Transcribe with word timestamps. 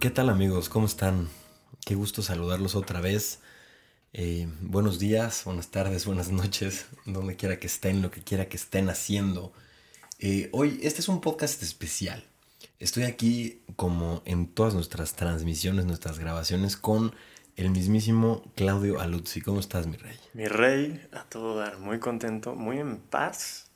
¿Qué 0.00 0.10
tal 0.10 0.28
amigos? 0.28 0.68
¿Cómo 0.68 0.86
están? 0.86 1.28
Qué 1.84 1.96
gusto 1.96 2.22
saludarlos 2.22 2.76
otra 2.76 3.00
vez. 3.00 3.40
Eh, 4.12 4.46
buenos 4.60 5.00
días, 5.00 5.42
buenas 5.44 5.72
tardes, 5.72 6.06
buenas 6.06 6.30
noches, 6.30 6.86
donde 7.04 7.34
quiera 7.34 7.58
que 7.58 7.66
estén, 7.66 8.00
lo 8.00 8.12
que 8.12 8.22
quiera 8.22 8.48
que 8.48 8.56
estén 8.56 8.90
haciendo. 8.90 9.52
Eh, 10.20 10.50
hoy, 10.52 10.78
este 10.84 11.00
es 11.00 11.08
un 11.08 11.20
podcast 11.20 11.64
especial. 11.64 12.22
Estoy 12.78 13.02
aquí 13.04 13.64
como 13.74 14.22
en 14.24 14.46
todas 14.46 14.72
nuestras 14.72 15.16
transmisiones, 15.16 15.84
nuestras 15.84 16.20
grabaciones 16.20 16.76
con 16.76 17.12
el 17.56 17.70
mismísimo 17.70 18.44
Claudio 18.54 19.00
Aluzzi. 19.00 19.40
¿Cómo 19.40 19.58
estás, 19.58 19.88
mi 19.88 19.96
rey? 19.96 20.16
Mi 20.32 20.46
rey, 20.46 21.08
a 21.10 21.24
todo 21.24 21.56
dar, 21.56 21.78
muy 21.78 21.98
contento, 21.98 22.54
muy 22.54 22.78
en 22.78 22.98
paz 22.98 23.72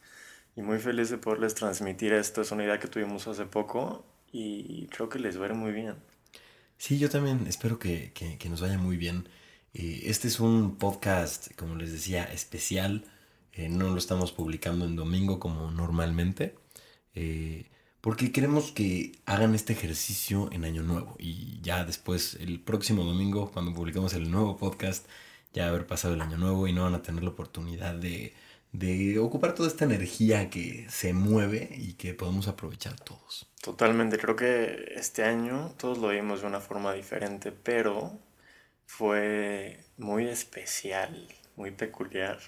y 0.55 0.63
muy 0.63 0.79
feliz 0.79 1.11
de 1.11 1.19
poderles 1.19 1.57
transmitir 1.57 2.13
esto. 2.13 2.43
Es 2.43 2.53
una 2.53 2.63
idea 2.63 2.79
que 2.79 2.87
tuvimos 2.87 3.27
hace 3.27 3.45
poco 3.45 4.05
y 4.31 4.87
creo 4.87 5.09
que 5.09 5.19
les 5.19 5.41
va 5.41 5.49
muy 5.49 5.73
bien. 5.73 5.97
Sí, 6.83 6.99
yo 6.99 7.09
también 7.09 7.47
espero 7.47 7.79
que, 7.79 8.13
nos 8.51 8.61
vaya 8.61 8.77
muy 8.77 8.97
bien. 8.97 9.29
Eh, 9.73 10.03
este 10.07 10.27
es 10.27 10.41
un 10.41 10.79
podcast, 10.79 11.55
como 11.55 11.77
les 11.77 11.93
decía, 11.93 12.25
especial. 12.25 13.05
Eh, 13.53 13.69
no 13.69 13.91
lo 13.91 13.99
estamos 13.99 14.33
publicando 14.33 14.85
en 14.85 14.97
domingo 14.97 15.39
como 15.39 15.71
normalmente. 15.71 16.57
Eh, 17.15 17.71
porque 18.01 18.33
queremos 18.33 18.73
que 18.73 19.13
hagan 19.27 19.55
este 19.55 19.75
ejercicio 19.75 20.51
en 20.53 20.65
Año 20.65 20.83
Nuevo. 20.83 21.15
Y 21.21 21.61
ya 21.63 21.85
después, 21.85 22.35
el 22.41 22.59
próximo 22.61 23.05
domingo, 23.05 23.53
cuando 23.53 23.73
publicamos 23.73 24.15
el 24.15 24.29
nuevo 24.31 24.57
podcast, 24.57 25.07
ya 25.53 25.69
haber 25.69 25.87
pasado 25.87 26.15
el 26.15 26.21
Año 26.21 26.37
Nuevo 26.37 26.67
y 26.67 26.73
no 26.73 26.83
van 26.83 26.95
a 26.97 27.03
tener 27.03 27.23
la 27.23 27.31
oportunidad 27.31 27.95
de, 27.95 28.35
de 28.73 29.19
ocupar 29.19 29.55
toda 29.55 29.69
esta 29.69 29.85
energía 29.85 30.49
que 30.49 30.87
se 30.89 31.13
mueve 31.13 31.69
y 31.77 31.95
que 31.95 32.15
podemos 32.15 32.49
aprovechar 32.49 32.99
todos. 32.99 33.47
Totalmente, 33.61 34.19
creo 34.19 34.35
que 34.35 34.95
este 34.97 35.25
año 35.25 35.75
todos 35.77 35.99
lo 35.99 36.09
vimos 36.09 36.41
de 36.41 36.47
una 36.47 36.61
forma 36.61 36.93
diferente, 36.95 37.53
pero 37.53 38.19
fue 38.87 39.85
muy 39.99 40.27
especial, 40.27 41.29
muy 41.57 41.71
peculiar. 41.71 42.39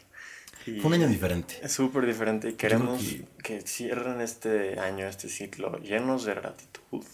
fue 0.65 0.85
un 0.85 0.95
año 0.95 1.09
diferente. 1.09 1.61
Es 1.63 1.73
súper 1.73 2.07
diferente 2.07 2.49
y 2.49 2.55
queremos 2.55 3.03
que... 3.43 3.61
cierren 3.63 4.21
este 4.21 4.81
año, 4.81 5.07
este 5.07 5.29
ciclo, 5.29 5.79
llenos 5.79 6.25
de 6.25 6.35
gratitud. 6.35 7.05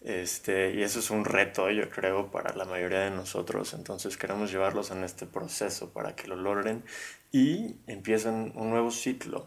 Este, 0.00 0.74
y 0.74 0.82
eso 0.82 1.00
es 1.00 1.10
un 1.10 1.24
reto, 1.24 1.70
yo 1.70 1.90
creo, 1.90 2.30
para 2.30 2.54
la 2.54 2.64
mayoría 2.64 3.00
de 3.00 3.10
nosotros. 3.10 3.74
Entonces 3.74 4.16
queremos 4.16 4.50
llevarlos 4.50 4.90
en 4.90 5.04
este 5.04 5.26
proceso 5.26 5.92
para 5.92 6.14
que 6.14 6.28
lo 6.28 6.36
logren 6.36 6.84
y 7.32 7.76
empiecen 7.86 8.52
un 8.54 8.70
nuevo 8.70 8.90
ciclo 8.90 9.46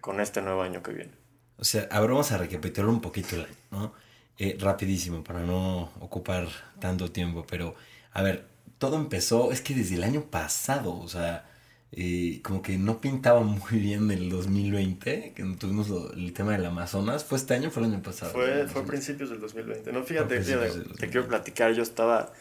con 0.00 0.20
este 0.20 0.40
nuevo 0.42 0.62
año 0.62 0.82
que 0.82 0.92
viene. 0.92 1.12
O 1.58 1.64
sea, 1.64 1.88
ahora 1.90 2.12
vamos 2.12 2.32
a 2.32 2.38
recapitular 2.38 2.88
un 2.88 3.00
poquito 3.00 3.36
el 3.36 3.42
año, 3.42 3.56
¿no? 3.70 3.94
Eh, 4.38 4.56
rapidísimo, 4.58 5.22
para 5.22 5.40
no 5.40 5.92
ocupar 6.00 6.48
tanto 6.80 7.12
tiempo, 7.12 7.44
pero 7.48 7.74
a 8.12 8.22
ver, 8.22 8.46
todo 8.78 8.96
empezó, 8.96 9.52
es 9.52 9.60
que 9.60 9.74
desde 9.74 9.96
el 9.96 10.04
año 10.04 10.22
pasado, 10.22 10.98
o 10.98 11.06
sea, 11.06 11.51
eh, 11.94 12.40
como 12.42 12.62
que 12.62 12.78
no 12.78 13.02
pintaba 13.02 13.40
muy 13.40 13.78
bien 13.78 14.10
el 14.10 14.30
2020, 14.30 15.34
que 15.36 15.42
tuvimos 15.58 15.90
el 16.14 16.32
tema 16.32 16.52
del 16.52 16.64
Amazonas. 16.64 17.22
¿Fue 17.22 17.36
este 17.36 17.52
año 17.52 17.68
o 17.68 17.70
fue 17.70 17.82
el 17.84 17.92
año 17.92 18.02
pasado? 18.02 18.32
Fue, 18.32 18.66
fue 18.66 18.80
a 18.80 18.84
principios 18.86 19.28
del 19.28 19.40
2020. 19.40 19.92
No, 19.92 20.02
fíjate, 20.02 20.40
te 20.40 21.10
quiero 21.10 21.28
platicar, 21.28 21.72
yo 21.74 21.82
estaba 21.82 22.32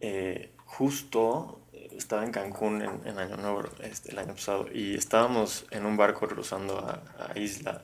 eh, 0.00 0.50
justo, 0.64 1.60
estaba 1.96 2.24
en 2.24 2.32
Cancún 2.32 2.82
en, 2.82 3.18
Año 3.18 3.36
Nuevo 3.36 3.62
este, 3.82 4.10
el 4.10 4.18
año 4.18 4.34
pasado 4.34 4.66
y 4.72 4.96
estábamos 4.96 5.66
en 5.70 5.86
un 5.86 5.96
barco 5.96 6.26
cruzando 6.26 6.78
a, 6.78 7.02
a 7.18 7.38
Isla. 7.38 7.82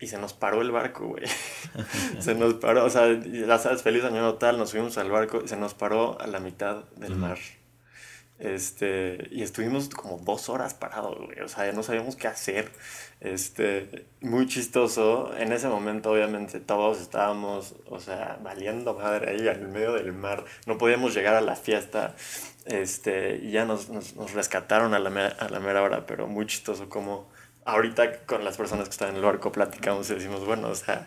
Y 0.00 0.06
se 0.06 0.18
nos 0.18 0.32
paró 0.32 0.62
el 0.62 0.72
barco, 0.72 1.06
güey. 1.06 1.24
se 2.18 2.34
nos 2.34 2.54
paró, 2.54 2.84
o 2.84 2.90
sea, 2.90 3.12
ya 3.20 3.58
sabes, 3.58 3.82
feliz 3.82 4.02
año 4.02 4.34
tal, 4.34 4.58
nos 4.58 4.72
fuimos 4.72 4.98
al 4.98 5.10
barco 5.12 5.42
y 5.44 5.48
se 5.48 5.56
nos 5.56 5.74
paró 5.74 6.20
a 6.20 6.26
la 6.26 6.40
mitad 6.40 6.84
del 6.96 7.14
mar. 7.14 7.38
Este, 8.38 9.26
y 9.32 9.42
estuvimos 9.42 9.88
como 9.88 10.18
dos 10.18 10.48
horas 10.48 10.74
parados, 10.74 11.18
güey. 11.18 11.40
O 11.40 11.48
sea, 11.48 11.66
ya 11.66 11.72
no 11.72 11.82
sabíamos 11.82 12.16
qué 12.16 12.28
hacer. 12.28 12.70
Este, 13.20 14.06
muy 14.20 14.46
chistoso. 14.46 15.36
En 15.36 15.52
ese 15.52 15.68
momento, 15.68 16.12
obviamente, 16.12 16.60
todos 16.60 17.00
estábamos, 17.00 17.74
o 17.86 17.98
sea, 17.98 18.38
valiendo 18.42 18.94
madre 18.94 19.30
ahí 19.30 19.48
en 19.48 19.72
medio 19.72 19.92
del 19.94 20.12
mar. 20.12 20.44
No 20.66 20.78
podíamos 20.78 21.14
llegar 21.14 21.34
a 21.34 21.40
la 21.40 21.56
fiesta. 21.56 22.14
Este, 22.66 23.36
y 23.42 23.50
ya 23.52 23.64
nos, 23.64 23.88
nos, 23.88 24.14
nos 24.14 24.32
rescataron 24.34 24.94
a 24.94 24.98
la, 24.98 25.26
a 25.26 25.48
la 25.48 25.60
mera 25.60 25.82
hora, 25.82 26.06
pero 26.06 26.28
muy 26.28 26.46
chistoso 26.46 26.88
como 26.88 27.28
ahorita 27.64 28.20
con 28.20 28.44
las 28.44 28.56
personas 28.56 28.84
que 28.84 28.92
están 28.92 29.10
en 29.10 29.16
el 29.16 29.22
barco 29.22 29.52
platicamos 29.52 30.08
y 30.10 30.14
decimos, 30.14 30.44
bueno, 30.46 30.68
o 30.68 30.74
sea, 30.74 31.06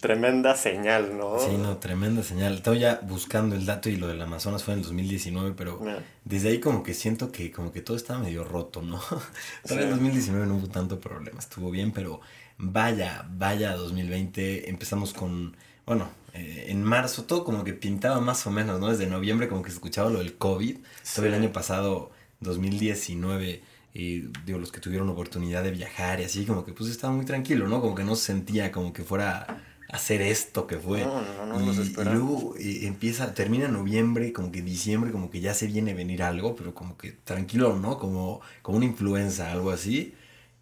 tremenda 0.00 0.54
señal, 0.54 1.16
¿no? 1.16 1.38
Sí, 1.38 1.56
no, 1.56 1.78
tremenda 1.78 2.22
señal. 2.22 2.54
Estaba 2.54 2.76
ya 2.76 3.00
buscando 3.02 3.56
el 3.56 3.66
dato 3.66 3.88
y 3.88 3.96
lo 3.96 4.08
del 4.08 4.20
Amazonas 4.20 4.64
fue 4.64 4.74
en 4.74 4.80
el 4.80 4.84
2019, 4.84 5.54
pero 5.56 5.80
desde 6.24 6.50
ahí 6.50 6.60
como 6.60 6.82
que 6.82 6.94
siento 6.94 7.32
que 7.32 7.50
como 7.50 7.72
que 7.72 7.80
todo 7.80 7.96
estaba 7.96 8.20
medio 8.20 8.44
roto, 8.44 8.82
¿no? 8.82 9.00
Todavía 9.66 9.86
en 9.86 9.90
2019 9.92 10.46
no 10.46 10.56
hubo 10.56 10.68
tanto 10.68 11.00
problema, 11.00 11.38
estuvo 11.38 11.70
bien, 11.70 11.92
pero 11.92 12.20
vaya, 12.58 13.26
vaya 13.30 13.74
2020, 13.74 14.70
empezamos 14.70 15.12
con, 15.12 15.56
bueno, 15.86 16.08
eh, 16.34 16.66
en 16.68 16.82
marzo 16.82 17.24
todo 17.24 17.44
como 17.44 17.64
que 17.64 17.72
pintaba 17.72 18.20
más 18.20 18.46
o 18.46 18.50
menos, 18.50 18.80
¿no? 18.80 18.88
Desde 18.88 19.06
noviembre 19.06 19.48
como 19.48 19.62
que 19.62 19.70
se 19.70 19.76
escuchaba 19.76 20.10
lo 20.10 20.18
del 20.20 20.36
COVID, 20.36 20.78
todavía 21.14 21.36
el 21.36 21.42
año 21.42 21.52
pasado, 21.52 22.10
2019 22.40 23.62
y 23.94 24.20
digo, 24.46 24.58
los 24.60 24.70
que 24.70 24.80
tuvieron 24.80 25.08
oportunidad 25.08 25.64
de 25.64 25.72
viajar 25.72 26.20
y 26.20 26.24
así, 26.24 26.44
como 26.44 26.64
que 26.64 26.72
pues 26.72 26.88
estaba 26.90 27.12
muy 27.12 27.24
tranquilo, 27.24 27.66
¿no? 27.66 27.80
Como 27.80 27.94
que 27.94 28.04
no 28.04 28.14
se 28.14 28.26
sentía 28.26 28.70
como 28.70 28.92
que 28.92 29.02
fuera 29.02 29.64
hacer 29.88 30.22
esto 30.22 30.66
que 30.66 30.76
fue. 30.76 31.00
No, 31.00 31.20
no, 31.22 31.46
no, 31.46 31.72
y, 31.72 31.86
y, 31.86 32.04
luego 32.04 32.54
eh, 32.58 32.86
empieza, 32.86 33.34
termina 33.34 33.68
noviembre, 33.68 34.32
como 34.32 34.52
que 34.52 34.62
diciembre, 34.62 35.10
como 35.10 35.30
que 35.30 35.40
ya 35.40 35.54
se 35.54 35.66
viene 35.66 35.92
a 35.92 35.94
venir 35.94 36.22
algo, 36.22 36.54
pero 36.56 36.74
como 36.74 36.96
que 36.96 37.12
tranquilo, 37.12 37.76
¿no? 37.78 37.98
Como, 37.98 38.40
como 38.62 38.78
una 38.78 38.86
influenza, 38.86 39.50
algo 39.52 39.70
así. 39.70 40.14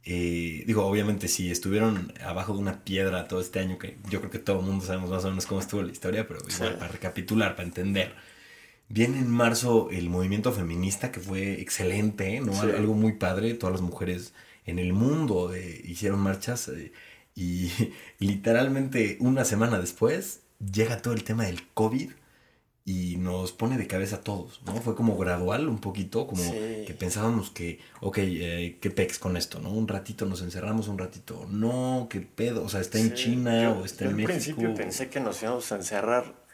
Eh, 0.05 0.63
digo, 0.67 0.87
obviamente 0.87 1.27
si 1.27 1.51
estuvieron 1.51 2.13
abajo 2.25 2.53
de 2.53 2.61
una 2.61 2.85
piedra 2.85 3.27
todo 3.27 3.41
este 3.41 3.59
año, 3.59 3.77
que 3.79 3.97
yo 4.09 4.21
creo 4.21 4.31
que 4.31 4.39
todo 4.39 4.61
el 4.61 4.67
mundo 4.67 4.85
sabemos 4.85 5.11
más 5.11 5.25
o 5.25 5.29
menos 5.29 5.47
cómo 5.47 5.61
estuvo 5.61 5.83
la 5.83 5.91
historia, 5.91 6.29
pero 6.29 6.41
igual 6.49 6.77
para 6.79 6.93
recapitular, 6.93 7.57
para 7.57 7.67
entender 7.67 8.15
Viene 8.89 9.19
en 9.19 9.29
marzo 9.29 9.91
el 9.91 10.09
movimiento 10.09 10.53
feminista 10.53 11.11
que 11.11 11.19
fue 11.19 11.61
excelente, 11.61 12.41
¿no? 12.41 12.61
Algo 12.61 12.95
muy 12.95 13.15
padre. 13.15 13.55
Todas 13.55 13.73
las 13.73 13.83
mujeres 13.83 14.33
en 14.65 14.79
el 14.79 14.93
mundo 14.93 15.53
eh, 15.55 15.81
hicieron 15.85 16.21
marchas 16.21 16.69
eh, 16.69 16.93
y 17.37 17.71
literalmente 18.19 19.19
una 19.21 19.45
semana 19.45 19.79
después 19.79 20.41
llega 20.59 21.03
todo 21.03 21.15
el 21.15 21.23
tema 21.23 21.45
del 21.45 21.69
COVID 21.75 22.11
y 22.89 23.17
nos 23.17 23.51
pone 23.51 23.77
de 23.79 23.89
cabeza 23.89 24.17
a 24.17 24.21
todos, 24.21 24.63
¿no? 24.65 24.75
Fue 24.77 24.95
como 24.95 25.17
gradual 25.19 25.69
un 25.69 25.81
poquito, 25.81 26.29
como 26.29 26.43
que 26.53 26.97
pensábamos 26.97 27.51
que, 27.51 27.81
ok, 28.01 28.19
eh, 28.19 28.79
¿qué 28.81 28.91
pex 28.91 29.19
con 29.19 29.37
esto, 29.37 29.59
no? 29.59 29.71
Un 29.71 29.89
ratito 29.89 30.25
nos 30.25 30.41
encerramos, 30.41 30.87
un 30.87 30.97
ratito, 30.97 31.47
no, 31.51 32.07
qué 32.09 32.21
pedo, 32.21 32.63
o 32.63 32.69
sea, 32.69 32.81
está 32.81 32.99
en 32.99 33.13
China 33.15 33.73
o 33.73 33.85
está 33.85 34.05
en 34.05 34.15
México. 34.15 34.31
Al 34.33 34.39
principio 34.39 34.75
pensé 34.75 35.09
que 35.09 35.19
nos 35.19 35.43
íbamos 35.43 35.71
a 35.73 35.77
encerrar 35.77 36.47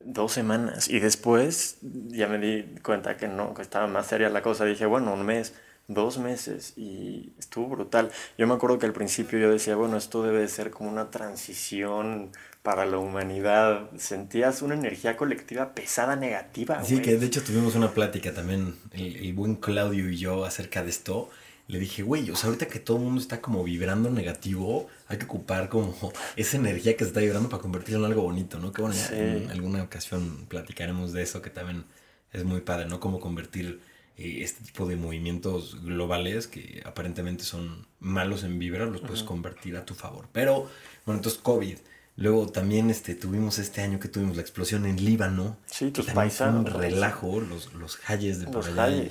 dos 0.00 0.32
semanas 0.32 0.90
y 0.90 1.00
después 1.00 1.78
ya 1.80 2.28
me 2.28 2.38
di 2.38 2.74
cuenta 2.82 3.16
que 3.16 3.26
no, 3.26 3.54
que 3.54 3.62
estaba 3.62 3.86
más 3.86 4.06
seria 4.06 4.28
la 4.28 4.42
cosa. 4.42 4.66
Dije, 4.66 4.84
bueno, 4.84 5.14
un 5.14 5.24
mes, 5.24 5.54
dos 5.88 6.18
meses 6.18 6.72
y 6.76 7.32
estuvo 7.38 7.68
brutal. 7.68 8.10
Yo 8.38 8.46
me 8.46 8.54
acuerdo 8.54 8.78
que 8.78 8.86
al 8.86 8.92
principio 8.92 9.38
yo 9.38 9.50
decía, 9.50 9.76
bueno, 9.76 9.96
esto 9.96 10.22
debe 10.22 10.40
de 10.40 10.48
ser 10.48 10.70
como 10.70 10.90
una 10.90 11.10
transición 11.10 12.30
para 12.62 12.86
la 12.86 12.98
humanidad. 12.98 13.90
Sentías 13.98 14.62
una 14.62 14.74
energía 14.74 15.16
colectiva 15.16 15.74
pesada, 15.74 16.16
negativa. 16.16 16.82
Sí, 16.84 17.00
que 17.02 17.16
de 17.16 17.26
hecho 17.26 17.42
tuvimos 17.42 17.74
una 17.74 17.92
plática 17.92 18.32
también, 18.32 18.76
el 18.92 19.32
buen 19.34 19.56
Claudio 19.56 20.08
y 20.10 20.16
yo, 20.16 20.44
acerca 20.44 20.82
de 20.82 20.90
esto 20.90 21.30
le 21.66 21.78
dije, 21.78 22.02
güey, 22.02 22.30
o 22.30 22.36
sea, 22.36 22.48
ahorita 22.48 22.66
que 22.66 22.78
todo 22.78 22.98
el 22.98 23.04
mundo 23.04 23.20
está 23.20 23.40
como 23.40 23.64
vibrando 23.64 24.10
negativo, 24.10 24.88
hay 25.08 25.16
que 25.16 25.24
ocupar 25.24 25.68
como 25.68 25.94
esa 26.36 26.56
energía 26.56 26.96
que 26.96 27.04
se 27.04 27.08
está 27.08 27.20
vibrando 27.20 27.48
para 27.48 27.62
convertirlo 27.62 28.04
en 28.04 28.12
algo 28.12 28.22
bonito, 28.22 28.58
¿no? 28.58 28.72
Que 28.72 28.82
bueno, 28.82 28.96
en 29.12 29.50
alguna 29.50 29.82
ocasión 29.82 30.44
platicaremos 30.48 31.12
de 31.12 31.22
eso, 31.22 31.40
que 31.40 31.50
también 31.50 31.84
es 32.32 32.44
muy 32.44 32.60
padre, 32.60 32.86
¿no? 32.86 33.00
Cómo 33.00 33.18
convertir 33.18 33.80
eh, 34.16 34.38
este 34.42 34.64
tipo 34.64 34.86
de 34.86 34.96
movimientos 34.96 35.82
globales 35.84 36.46
que 36.46 36.82
aparentemente 36.84 37.44
son 37.44 37.86
malos 38.00 38.44
en 38.44 38.58
vibra, 38.58 38.86
los 38.86 39.00
puedes 39.00 39.22
convertir 39.22 39.76
a 39.76 39.84
tu 39.84 39.94
favor. 39.94 40.28
Pero, 40.32 40.68
bueno, 41.04 41.18
entonces 41.18 41.40
COVID. 41.40 41.78
Luego 42.16 42.46
también 42.46 42.90
este, 42.90 43.16
tuvimos 43.16 43.58
este 43.58 43.80
año 43.80 43.98
que 43.98 44.06
tuvimos 44.06 44.36
la 44.36 44.42
explosión 44.42 44.86
en 44.86 45.04
Líbano. 45.04 45.56
Sí, 45.66 45.90
tus 45.90 46.06
paisanos. 46.06 46.72
un 46.72 46.80
relajo, 46.80 47.40
los, 47.40 47.74
los 47.74 47.98
hayes 48.06 48.38
de 48.38 48.46
por 48.46 48.64
allá 48.64 49.08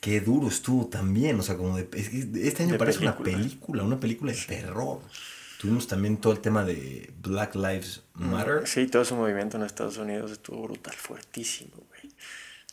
qué 0.00 0.20
duro 0.20 0.48
estuvo 0.48 0.86
también. 0.86 1.38
O 1.38 1.42
sea, 1.42 1.56
como 1.56 1.76
de, 1.76 1.88
este 2.42 2.62
año 2.62 2.78
parece 2.78 3.00
una 3.00 3.16
película, 3.16 3.82
una 3.82 4.00
película 4.00 4.32
de 4.32 4.38
terror. 4.38 5.00
Tuvimos 5.60 5.88
también 5.88 6.18
todo 6.18 6.32
el 6.32 6.38
tema 6.38 6.64
de 6.64 7.12
Black 7.20 7.56
Lives 7.56 8.02
mm, 8.14 8.30
Matter. 8.30 8.66
Sí, 8.66 8.86
todo 8.86 9.02
ese 9.02 9.14
movimiento 9.14 9.56
en 9.56 9.64
Estados 9.64 9.98
Unidos 9.98 10.30
estuvo 10.30 10.62
brutal, 10.62 10.94
fuertísimo. 10.94 11.72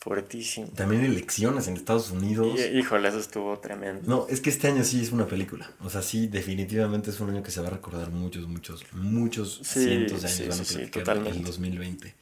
Fuertísimo. 0.06 0.68
También 0.76 1.04
elecciones 1.04 1.68
en 1.68 1.78
Estados 1.78 2.12
Unidos. 2.12 2.60
híjole, 2.60 3.10
eso 3.10 3.18
estuvo 3.18 3.58
tremendo. 3.58 4.04
No, 4.06 4.28
es 4.30 4.40
que 4.40 4.52
este 4.52 4.68
año 4.68 4.84
sí 4.84 5.02
es 5.02 5.12
una 5.12 5.26
película. 5.26 5.68
O 5.84 5.90
sea, 5.90 6.04
sí, 6.04 6.28
definitivamente 6.28 7.10
es 7.10 7.20
un 7.20 7.32
año 7.32 7.42
que 7.42 7.50
se 7.50 7.60
va 7.60 7.70
a 7.70 7.72
recordar 7.72 8.12
muchos, 8.12 8.48
muchos, 8.48 8.84
muchos 8.92 9.62
cientos 9.64 10.22
de 10.22 10.28
años. 10.28 10.58
Sí, 10.58 10.76
sí, 10.76 10.86
totalmente. 10.92 11.40
El 11.40 11.44
2020. 11.44 12.14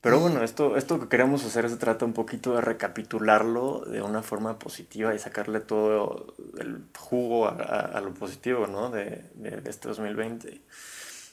Pero 0.00 0.18
bueno, 0.18 0.42
esto, 0.42 0.76
esto 0.76 0.98
que 0.98 1.06
queremos 1.06 1.44
hacer 1.44 1.70
se 1.70 1.76
trata 1.76 2.04
un 2.04 2.12
poquito 2.12 2.56
de 2.56 2.60
recapitularlo 2.60 3.84
de 3.86 4.02
una 4.02 4.22
forma 4.22 4.58
positiva 4.58 5.14
y 5.14 5.20
sacarle 5.20 5.60
todo 5.60 6.34
el 6.58 6.86
jugo 6.98 7.46
a, 7.46 8.00
lo 8.00 8.14
positivo, 8.14 8.66
¿no? 8.66 8.90
De, 8.90 9.30
de, 9.36 9.62
este 9.70 9.86
2020. 9.86 10.60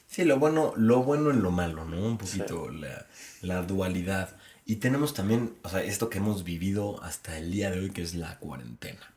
Sí, 0.08 0.24
lo 0.24 0.38
bueno, 0.38 0.74
lo 0.78 1.02
bueno 1.02 1.32
en 1.32 1.42
lo 1.42 1.50
malo, 1.50 1.84
¿no? 1.86 1.98
Un 1.98 2.20
poquito 2.20 2.70
la, 2.70 3.08
la, 3.42 3.64
dualidad. 3.64 4.30
Y 4.66 4.78
tenemos 4.78 5.14
también, 5.14 5.56
o 5.64 5.70
sea, 5.70 5.84
esto 5.84 6.10
que 6.10 6.20
hemos 6.20 6.44
vivido 6.44 7.02
hasta 7.04 7.38
el 7.38 7.52
día 7.52 7.70
de 7.70 7.80
hoy, 7.80 7.90
que 7.92 8.02
es 8.02 8.16
la 8.16 8.40
cuarentena. 8.40 9.14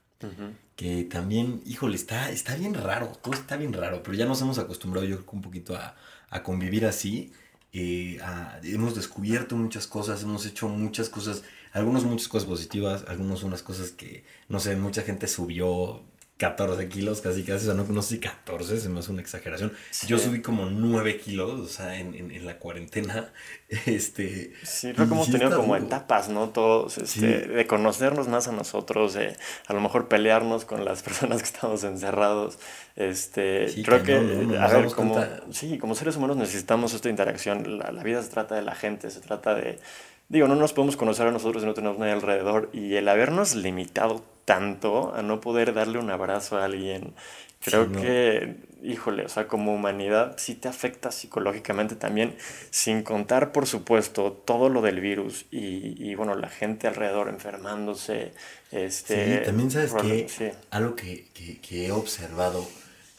Que 0.74 1.04
también, 1.04 1.62
híjole, 1.66 1.94
está, 1.94 2.30
está 2.30 2.56
bien 2.56 2.74
raro, 2.74 3.12
todo 3.22 3.34
está 3.34 3.56
bien 3.56 3.72
raro, 3.72 4.02
pero 4.02 4.16
ya 4.16 4.26
nos 4.26 4.40
hemos 4.40 4.58
acostumbrado 4.58 5.06
yo 5.06 5.18
creo 5.18 5.30
un 5.32 5.42
poquito 5.42 5.76
a, 5.76 5.94
a 6.30 6.42
convivir 6.42 6.84
así 6.86 7.32
eh, 7.78 8.18
hemos 8.62 8.94
descubierto 8.94 9.54
muchas 9.54 9.86
cosas, 9.86 10.22
hemos 10.22 10.46
hecho 10.46 10.66
muchas 10.68 11.10
cosas, 11.10 11.42
algunos 11.72 12.04
muchas 12.04 12.28
cosas 12.28 12.48
positivas, 12.48 13.04
algunos 13.06 13.42
unas 13.42 13.62
cosas 13.62 13.90
que, 13.90 14.24
no 14.48 14.60
sé, 14.60 14.76
mucha 14.76 15.02
gente 15.02 15.26
subió 15.26 16.02
14 16.38 16.88
kilos, 16.90 17.22
casi 17.22 17.44
casi, 17.44 17.66
o 17.66 17.72
sea, 17.72 17.74
no, 17.74 17.84
no 17.84 18.02
sé 18.02 18.16
si 18.16 18.20
14, 18.20 18.78
se 18.78 18.88
me 18.90 18.98
hace 18.98 19.10
una 19.10 19.22
exageración. 19.22 19.72
Yo 20.06 20.18
subí 20.18 20.42
como 20.42 20.66
9 20.66 21.18
kilos, 21.18 21.60
o 21.60 21.66
sea, 21.66 21.98
en, 21.98 22.14
en, 22.14 22.46
la 22.46 22.58
cuarentena. 22.58 23.32
Este, 23.86 24.52
sí, 24.62 24.92
creo 24.92 25.08
que 25.08 25.14
hemos 25.14 25.28
tenido 25.28 25.56
como 25.56 25.74
etapas, 25.74 26.28
¿no? 26.28 26.50
Todos, 26.50 26.98
este, 26.98 27.48
de 27.48 27.66
conocernos 27.66 28.28
más 28.28 28.46
a 28.46 28.52
nosotros, 28.52 29.16
a 29.66 29.72
lo 29.72 29.80
mejor 29.80 30.06
pelearnos 30.06 30.64
con 30.64 30.84
las 30.84 31.02
personas 31.04 31.38
que 31.38 31.48
estamos 31.48 31.82
encerrados. 31.82 32.60
Este, 32.94 33.66
creo 33.84 34.04
que, 34.04 34.14
a 34.56 34.68
ver, 34.68 34.86
como, 34.92 35.20
sí, 35.50 35.78
como 35.78 35.96
seres 35.96 36.14
humanos 36.14 36.36
necesitamos 36.36 36.94
esta 36.94 37.08
interacción. 37.08 37.78
La, 37.78 37.90
la 37.90 38.04
vida 38.04 38.22
se 38.22 38.28
trata 38.28 38.54
de 38.54 38.62
la 38.62 38.76
gente, 38.76 39.10
se 39.10 39.20
trata 39.20 39.54
de 39.56 39.80
digo, 40.28 40.48
no 40.48 40.56
nos 40.56 40.72
podemos 40.72 40.96
conocer 40.96 41.26
a 41.26 41.30
nosotros 41.30 41.62
si 41.62 41.66
no 41.66 41.74
tenemos 41.74 41.98
nadie 41.98 42.12
alrededor. 42.12 42.70
Y 42.72 42.94
el 42.94 43.08
habernos 43.08 43.54
limitado 43.54 44.24
tanto 44.44 45.14
a 45.14 45.22
no 45.22 45.40
poder 45.40 45.74
darle 45.74 45.98
un 45.98 46.10
abrazo 46.10 46.56
a 46.58 46.64
alguien, 46.64 47.14
creo 47.60 47.90
que, 47.90 48.56
híjole, 48.82 49.24
o 49.24 49.28
sea, 49.28 49.48
como 49.48 49.74
humanidad 49.74 50.36
sí 50.38 50.54
te 50.54 50.68
afecta 50.68 51.10
psicológicamente 51.10 51.96
también, 51.96 52.36
sin 52.70 53.02
contar, 53.02 53.50
por 53.50 53.66
supuesto, 53.66 54.32
todo 54.32 54.68
lo 54.68 54.82
del 54.82 55.00
virus 55.00 55.46
y, 55.50 55.94
y 55.98 56.14
bueno, 56.14 56.36
la 56.36 56.48
gente 56.48 56.86
alrededor 56.86 57.28
enfermándose. 57.28 58.32
Este, 58.70 59.38
sí, 59.38 59.44
también 59.44 59.70
sabes 59.70 59.94
que 59.94 60.54
algo 60.70 60.94
que, 60.94 61.26
que, 61.34 61.60
que, 61.60 61.86
he 61.86 61.92
observado, 61.92 62.66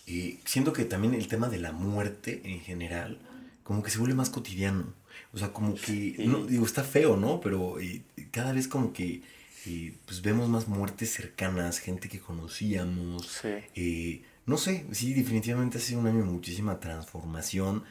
y 0.06 0.40
siento 0.46 0.72
que 0.72 0.86
también 0.86 1.14
el 1.14 1.28
tema 1.28 1.50
de 1.50 1.58
la 1.58 1.74
muerte 1.74 2.42
en 2.46 2.62
general, 2.62 3.20
como 3.64 3.84
que 3.84 3.92
se 3.92 4.00
vuelve 4.00 4.16
más 4.16 4.30
cotidiano. 4.30 4.94
O 5.38 5.40
sea, 5.40 5.54
como 5.54 5.76
que, 5.76 6.16
no, 6.26 6.48
digo, 6.48 6.66
está 6.66 6.84
feo, 6.84 7.16
¿no? 7.16 7.40
Pero 7.40 7.80
eh, 7.80 8.02
cada 8.32 8.54
vez 8.54 8.68
como 8.68 8.92
que 8.92 9.22
eh, 9.68 9.94
pues 10.06 10.24
vemos 10.24 10.50
más 10.50 10.68
muertes 10.68 11.14
cercanas, 11.14 11.78
gente 11.78 12.10
que 12.10 12.20
conocíamos. 12.20 13.28
Sí. 13.28 13.50
Eh, 13.76 14.24
no 14.48 14.58
sé, 14.58 14.88
sí, 14.94 15.14
definitivamente 15.14 15.78
ha 15.78 15.82
sido 15.82 16.00
un 16.00 16.08
año 16.08 16.20
de 16.22 16.32
muchísima 16.32 16.80
transformación. 16.80 17.84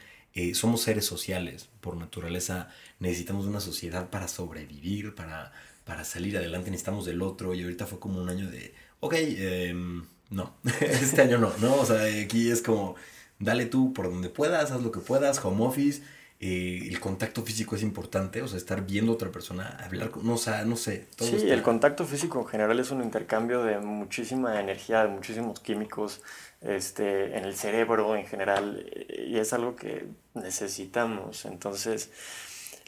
somos 0.55 0.83
seres 0.83 1.05
sociales, 1.05 1.69
por 1.81 1.97
naturaleza 1.97 2.69
necesitamos 2.99 3.47
una 3.47 3.61
sociedad 3.61 4.11
para 4.11 4.27
sobrevivir, 4.27 5.15
para, 5.15 5.53
para 5.85 6.03
salir 6.03 6.37
adelante, 6.37 6.73
necesitamos 6.73 7.05
del 7.07 7.23
otro. 7.23 7.55
Y 7.55 7.63
ahorita 7.63 7.87
fue 7.87 8.01
como 8.01 8.21
un 8.21 8.29
año 8.29 8.51
de, 8.51 8.75
ok, 8.99 9.15
em, 9.19 10.05
no, 10.31 10.57
este 10.81 11.23
año 11.23 11.39
no, 11.39 11.53
¿no? 11.59 11.77
O 11.77 11.87
sea, 11.87 12.03
aquí 12.25 12.51
es 12.51 12.61
como, 12.61 12.97
dale 13.39 13.67
tú 13.67 13.93
por 13.93 14.11
donde 14.11 14.31
puedas, 14.31 14.73
haz 14.73 14.83
lo 14.83 14.91
que 14.91 14.99
puedas, 14.99 15.45
home 15.45 15.65
office 15.65 16.03
eh, 16.39 16.89
el 16.91 17.01
contacto 17.01 17.43
físico 17.43 17.77
es 17.77 17.83
importante, 17.83 18.43
o 18.43 18.49
sea, 18.49 18.59
estar 18.59 18.85
viendo 18.85 19.13
a 19.13 19.15
otra 19.15 19.33
persona, 19.33 19.79
hablar 19.83 20.11
con, 20.11 20.27
no, 20.27 20.35
o 20.35 20.39
sea, 20.39 20.67
no 20.67 20.77
sé. 20.77 21.07
sí, 21.19 21.49
el 21.49 21.63
contacto 21.63 22.05
físico 22.05 22.41
en 22.41 22.47
general 22.47 22.79
es 22.79 22.91
un 22.91 23.03
intercambio 23.03 23.63
de 23.63 23.79
muchísima 23.79 24.61
energía, 24.61 25.03
de 25.03 25.09
muchísimos 25.09 25.61
químicos 25.61 26.21
este, 26.61 27.39
en 27.39 27.45
el 27.47 27.57
cerebro 27.57 28.17
en 28.17 28.27
general, 28.27 28.85
y 29.09 29.39
es 29.39 29.55
algo 29.55 29.77
que 29.77 30.09
necesitamos. 30.35 31.47
Entonces, 31.47 32.11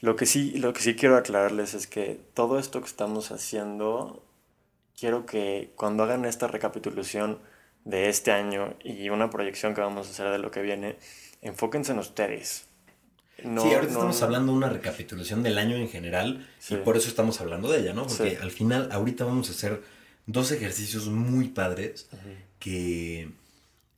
lo 0.03 0.15
que 0.15 0.27
sí, 0.27 0.59
lo 0.59 0.75
que 0.75 0.83
sí 0.83 0.95
quiero 0.95 1.17
aclararles 1.17 1.73
es 1.73 1.87
que 1.87 2.21
todo 2.35 2.59
esto 2.59 2.81
que 2.81 2.87
estamos 2.87 3.31
haciendo, 3.31 4.23
quiero 4.99 5.25
que 5.25 5.73
cuando 5.75 6.03
hagan 6.03 6.27
esta 6.27 6.49
recapitulación 6.49 7.39
de 7.87 8.11
este 8.11 8.31
año 8.31 8.75
y 8.85 9.09
una 9.09 9.31
proyección 9.31 9.75
que 9.75 9.81
vamos 9.81 10.07
a 10.07 10.11
hacer 10.11 10.31
de 10.31 10.39
lo 10.39 10.51
que 10.51 10.61
viene, 10.61 10.99
enfóquense 11.41 11.93
en 11.93 12.01
ustedes 12.01 12.68
sí, 13.39 13.47
ahorita 13.47 13.87
estamos 13.87 14.23
hablando 14.23 14.53
de 14.53 14.59
una 14.59 14.69
recapitulación 14.69 15.43
del 15.43 15.59
año 15.59 15.77
en 15.77 15.89
general 15.89 16.47
y 16.69 16.77
por 16.77 16.97
eso 16.97 17.09
estamos 17.09 17.41
hablando 17.41 17.71
de 17.71 17.81
ella, 17.81 17.93
¿no? 17.93 18.07
Porque 18.07 18.39
al 18.41 18.51
final, 18.51 18.89
ahorita 18.93 19.25
vamos 19.25 19.49
a 19.49 19.53
hacer 19.53 19.83
dos 20.27 20.51
ejercicios 20.53 21.07
muy 21.07 21.49
padres 21.49 22.09
que 22.59 23.31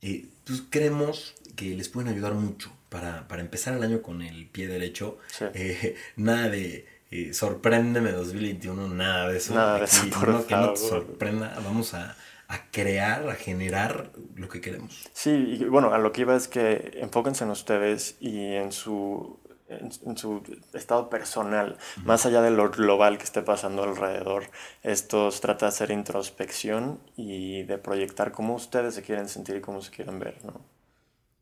eh, 0.01 0.25
pues, 0.45 0.63
creemos 0.69 1.35
que 1.55 1.75
les 1.75 1.89
pueden 1.89 2.13
ayudar 2.13 2.33
mucho 2.33 2.71
para, 2.89 3.25
empezar 3.39 3.75
el 3.75 3.83
año 3.83 4.01
con 4.01 4.21
el 4.21 4.47
pie 4.47 4.67
derecho. 4.67 5.17
Eh, 5.53 5.95
nada 6.15 6.49
de 6.49 6.85
eh, 7.11 7.33
sorpréndeme 7.33 8.13
2021, 8.13 8.87
nada 8.87 9.27
de 9.27 9.37
eso. 9.37 9.53
Nada 9.53 9.79
de 9.79 9.85
eso, 9.85 10.09
que 10.47 10.55
no 10.55 10.73
te 10.73 10.79
sorprenda, 10.79 11.59
vamos 11.63 11.93
a 11.93 12.15
a 12.51 12.69
crear, 12.69 13.29
a 13.29 13.35
generar 13.35 14.11
lo 14.35 14.49
que 14.49 14.59
queremos. 14.59 15.07
Sí, 15.13 15.57
y 15.61 15.63
bueno, 15.63 15.93
a 15.93 15.97
lo 15.97 16.11
que 16.11 16.21
iba 16.21 16.35
es 16.35 16.49
que 16.49 16.99
enfóquense 17.01 17.45
en 17.45 17.49
ustedes 17.49 18.17
y 18.19 18.55
en 18.55 18.73
su, 18.73 19.39
en, 19.69 20.17
su 20.17 20.43
estado 20.73 21.09
personal, 21.09 21.77
más 22.03 22.25
allá 22.25 22.41
de 22.41 22.51
lo 22.51 22.69
global 22.69 23.17
que 23.17 23.23
esté 23.23 23.41
pasando 23.41 23.83
alrededor. 23.83 24.51
Esto 24.83 25.31
se 25.31 25.39
trata 25.39 25.67
de 25.67 25.69
hacer 25.69 25.91
introspección 25.91 26.99
y 27.15 27.63
de 27.63 27.77
proyectar 27.77 28.33
cómo 28.33 28.55
ustedes 28.55 28.95
se 28.95 29.01
quieren 29.01 29.29
sentir 29.29 29.55
y 29.55 29.61
cómo 29.61 29.81
se 29.81 29.91
quieren 29.91 30.19
ver, 30.19 30.43
¿no? 30.43 30.59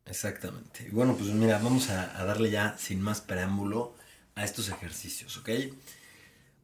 Exactamente. 0.05 0.89
Bueno, 0.91 1.15
pues 1.15 1.29
mira, 1.31 1.57
vamos 1.57 1.89
a, 1.89 2.19
a 2.19 2.23
darle 2.23 2.51
ya 2.51 2.77
sin 2.77 3.01
más 3.01 3.19
preámbulo 3.21 3.95
a 4.35 4.43
estos 4.43 4.69
ejercicios, 4.69 5.37
¿ok? 5.37 5.49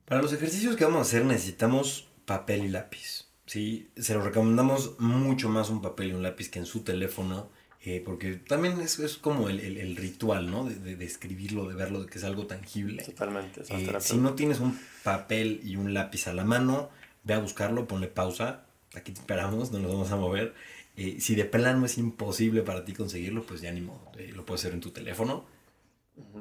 Para 0.06 0.22
los 0.22 0.34
ejercicios 0.34 0.76
que 0.76 0.86
vamos 0.86 1.00
a 1.00 1.02
hacer 1.02 1.26
necesitamos 1.26 2.08
papel 2.26 2.66
y 2.66 2.70
lápiz. 2.70 3.25
Sí, 3.46 3.90
se 3.96 4.16
lo 4.16 4.22
recomendamos 4.22 5.00
mucho 5.00 5.50
más 5.50 5.70
un 5.70 5.82
papel 5.82 6.10
y 6.10 6.14
un 6.14 6.24
lápiz 6.24 6.50
que 6.50 6.58
en 6.58 6.66
su 6.66 6.82
teléfono, 6.82 7.48
eh, 7.84 8.02
porque 8.04 8.34
también 8.34 8.82
es, 8.82 8.98
es 8.98 9.18
como 9.18 9.50
el, 9.50 9.60
el, 9.60 9.96
ritual, 9.96 10.50
¿no? 10.50 10.66
De, 10.66 10.96
de, 10.96 11.06
escribirlo, 11.06 11.68
de 11.68 11.76
verlo, 11.76 12.02
de 12.02 12.08
que 12.08 12.18
es 12.18 12.24
algo 12.24 12.48
tangible. 12.48 13.04
Totalmente. 13.04 13.62
Eh, 13.70 13.98
si 14.00 14.18
no 14.18 14.34
tienes 14.34 14.60
un 14.60 14.80
papel 15.04 15.62
y 15.64 15.76
un 15.76 15.94
lápiz 15.94 16.28
a 16.28 16.34
la 16.34 16.44
mano, 16.44 16.90
ve 17.24 17.36
a 17.36 17.40
buscarlo, 17.40 17.88
ponle 17.88 18.08
pausa, 18.08 18.66
aquí 18.96 19.12
te 19.12 19.20
esperamos, 19.20 19.72
no 19.72 19.78
nos 19.78 19.92
vamos 19.92 20.12
a 20.12 20.16
mover. 20.16 20.56
Eh, 20.98 21.18
si 21.20 21.36
de 21.36 21.46
plano 21.46 21.86
es 21.86 22.00
imposible 22.00 22.64
para 22.64 22.84
ti 22.84 22.94
conseguirlo, 22.94 23.44
pues 23.44 23.62
ya 23.62 23.72
ni 23.72 23.82
modo, 23.82 24.12
lo 24.34 24.44
puedes 24.44 24.62
hacer 24.62 24.74
en 24.74 24.82
tu 24.82 24.90
teléfono, 24.90 25.46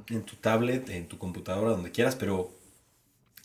en 0.09 0.23
tu 0.23 0.37
tablet, 0.37 0.89
en 0.89 1.07
tu 1.07 1.19
computadora, 1.19 1.73
donde 1.73 1.91
quieras, 1.91 2.17
pero 2.17 2.51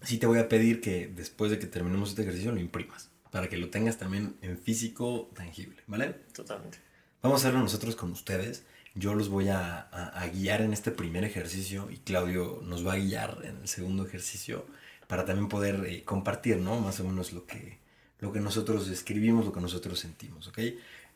sí 0.01 0.17
te 0.17 0.27
voy 0.27 0.39
a 0.39 0.47
pedir 0.47 0.79
que 0.79 1.07
después 1.07 1.51
de 1.51 1.59
que 1.59 1.67
terminemos 1.67 2.11
este 2.11 2.21
ejercicio 2.21 2.53
lo 2.53 2.61
imprimas 2.61 3.09
para 3.31 3.47
que 3.49 3.57
lo 3.57 3.69
tengas 3.69 3.97
también 3.97 4.35
en 4.41 4.57
físico 4.57 5.29
tangible, 5.35 5.81
¿vale? 5.87 6.15
Totalmente. 6.33 6.79
Vamos 7.21 7.41
a 7.41 7.47
hacerlo 7.47 7.61
nosotros 7.61 7.95
con 7.95 8.11
ustedes. 8.11 8.65
Yo 8.95 9.13
los 9.13 9.29
voy 9.29 9.49
a, 9.49 9.89
guiar 10.33 10.61
en 10.61 10.73
este 10.73 10.91
primer 10.91 11.23
ejercicio 11.23 11.89
y 11.91 11.97
Claudio 11.97 12.61
nos 12.63 12.85
va 12.85 12.93
a 12.93 12.97
guiar 12.97 13.39
en 13.43 13.57
el 13.57 13.67
segundo 13.67 14.05
ejercicio 14.05 14.65
para 15.07 15.25
también 15.25 15.47
poder 15.47 15.85
eh, 15.85 16.03
compartir, 16.03 16.57
¿no? 16.57 16.79
Más 16.79 16.99
o 16.99 17.03
menos 17.03 17.33
lo 17.33 17.45
que, 17.45 17.79
lo 18.19 18.31
que 18.31 18.39
nosotros 18.39 18.87
escribimos, 18.89 19.45
lo 19.45 19.53
que 19.53 19.61
nosotros 19.61 19.99
sentimos, 19.99 20.47
¿ok? 20.47 20.59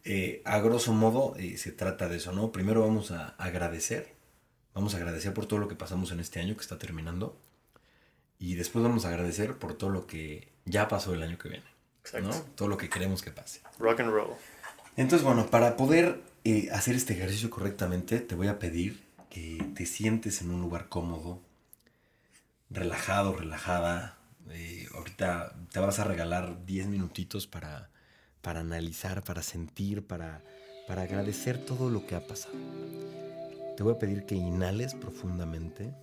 Eh, 0.05 0.41
a 0.45 0.59
grosso 0.59 0.93
modo 0.93 1.35
eh, 1.37 1.57
se 1.57 1.71
trata 1.71 2.09
de 2.09 2.17
eso, 2.17 2.31
¿no? 2.33 2.51
Primero 2.51 2.81
vamos 2.81 3.11
a 3.11 3.29
agradecer, 3.37 4.13
vamos 4.73 4.93
a 4.93 4.97
agradecer 4.97 5.33
por 5.33 5.45
todo 5.45 5.59
lo 5.59 5.67
que 5.67 5.75
pasamos 5.75 6.11
en 6.11 6.19
este 6.19 6.39
año 6.39 6.55
que 6.55 6.61
está 6.61 6.77
terminando 6.77 7.37
y 8.39 8.55
después 8.55 8.83
vamos 8.83 9.05
a 9.05 9.09
agradecer 9.09 9.57
por 9.57 9.75
todo 9.75 9.89
lo 9.89 10.05
que 10.05 10.49
ya 10.65 10.87
pasó 10.89 11.13
el 11.13 11.23
año 11.23 11.37
que 11.37 11.49
viene. 11.49 11.72
Todo 12.55 12.67
lo 12.67 12.77
que 12.77 12.89
queremos 12.89 13.21
que 13.21 13.31
pase. 13.31 13.61
Rock 13.79 14.01
and 14.01 14.11
roll. 14.11 14.35
Entonces, 14.95 15.25
bueno, 15.25 15.47
para 15.47 15.75
poder 15.75 16.21
eh, 16.43 16.69
hacer 16.71 16.95
este 16.95 17.13
ejercicio 17.13 17.49
correctamente, 17.49 18.19
te 18.19 18.35
voy 18.35 18.47
a 18.47 18.59
pedir 18.59 19.03
que 19.29 19.65
te 19.73 19.85
sientes 19.85 20.41
en 20.41 20.51
un 20.51 20.61
lugar 20.61 20.89
cómodo, 20.89 21.41
relajado, 22.69 23.35
relajada. 23.35 24.17
Eh, 24.49 24.87
ahorita 24.93 25.55
te 25.71 25.79
vas 25.79 25.99
a 25.99 26.03
regalar 26.03 26.65
10 26.65 26.87
minutitos 26.87 27.47
para, 27.47 27.89
para 28.41 28.59
analizar, 28.59 29.23
para 29.23 29.41
sentir, 29.41 30.05
para, 30.05 30.43
para 30.87 31.03
agradecer 31.03 31.57
todo 31.57 31.89
lo 31.89 32.05
que 32.05 32.15
ha 32.15 32.27
pasado. 32.27 32.55
Te 33.75 33.81
voy 33.81 33.93
a 33.95 33.99
pedir 33.99 34.25
que 34.25 34.35
inhales 34.35 34.93
profundamente 34.93 35.95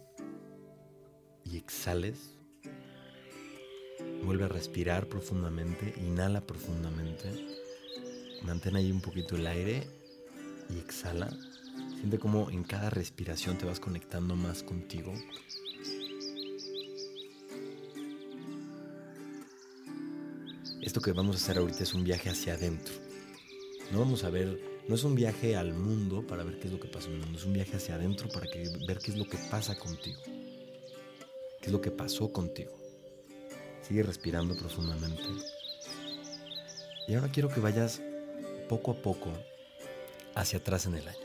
y 1.45 1.57
exhales 1.57 2.40
Vuelve 4.25 4.45
a 4.45 4.49
respirar 4.49 5.07
profundamente, 5.07 5.95
inhala 5.99 6.41
profundamente, 6.41 7.29
mantén 8.43 8.77
ahí 8.77 8.93
un 8.93 9.01
poquito 9.01 9.37
el 9.37 9.47
aire 9.47 9.87
y 10.69 10.79
exhala. 10.79 11.31
Siente 11.97 12.19
como 12.19 12.51
en 12.51 12.65
cada 12.65 12.91
respiración 12.91 13.59
te 13.59 13.67
vas 13.67 13.81
conectando 13.81 14.37
más 14.37 14.63
contigo. 14.63 15.13
Esto 20.83 21.01
que 21.01 21.13
vamos 21.13 21.37
a 21.37 21.39
hacer 21.39 21.59
ahorita 21.59 21.83
es 21.83 21.95
un 21.95 22.05
viaje 22.05 22.31
hacia 22.31 22.55
adentro. 22.55 22.95
No 23.93 23.99
vamos 23.99 24.25
a 24.25 24.31
ver, 24.31 24.61
no 24.89 24.95
es 24.95 25.05
un 25.05 25.15
viaje 25.15 25.57
al 25.57 25.75
mundo 25.75 26.27
para 26.27 26.43
ver 26.43 26.59
qué 26.59 26.69
es 26.69 26.73
lo 26.73 26.81
que 26.81 26.89
pasa 26.89 27.09
en 27.09 27.15
el 27.15 27.21
mundo, 27.21 27.39
es 27.39 27.45
un 27.45 27.53
viaje 27.53 27.77
hacia 27.77 27.97
adentro 27.97 28.29
para 28.29 28.47
que, 28.47 28.69
ver 28.87 28.99
qué 28.99 29.11
es 29.11 29.19
lo 29.19 29.29
que 29.29 29.37
pasa 29.51 29.79
contigo. 29.79 30.21
¿Qué 31.61 31.67
es 31.67 31.73
lo 31.73 31.81
que 31.81 31.91
pasó 31.91 32.33
contigo? 32.33 32.80
Sigue 33.91 34.05
respirando 34.05 34.57
profundamente. 34.57 35.25
Y 37.09 37.15
ahora 37.15 37.29
quiero 37.33 37.49
que 37.49 37.59
vayas 37.59 38.01
poco 38.69 38.93
a 38.93 39.03
poco 39.03 39.33
hacia 40.37 40.61
atrás 40.61 40.87
en 40.87 40.95
el 40.95 41.09
año. 41.09 41.19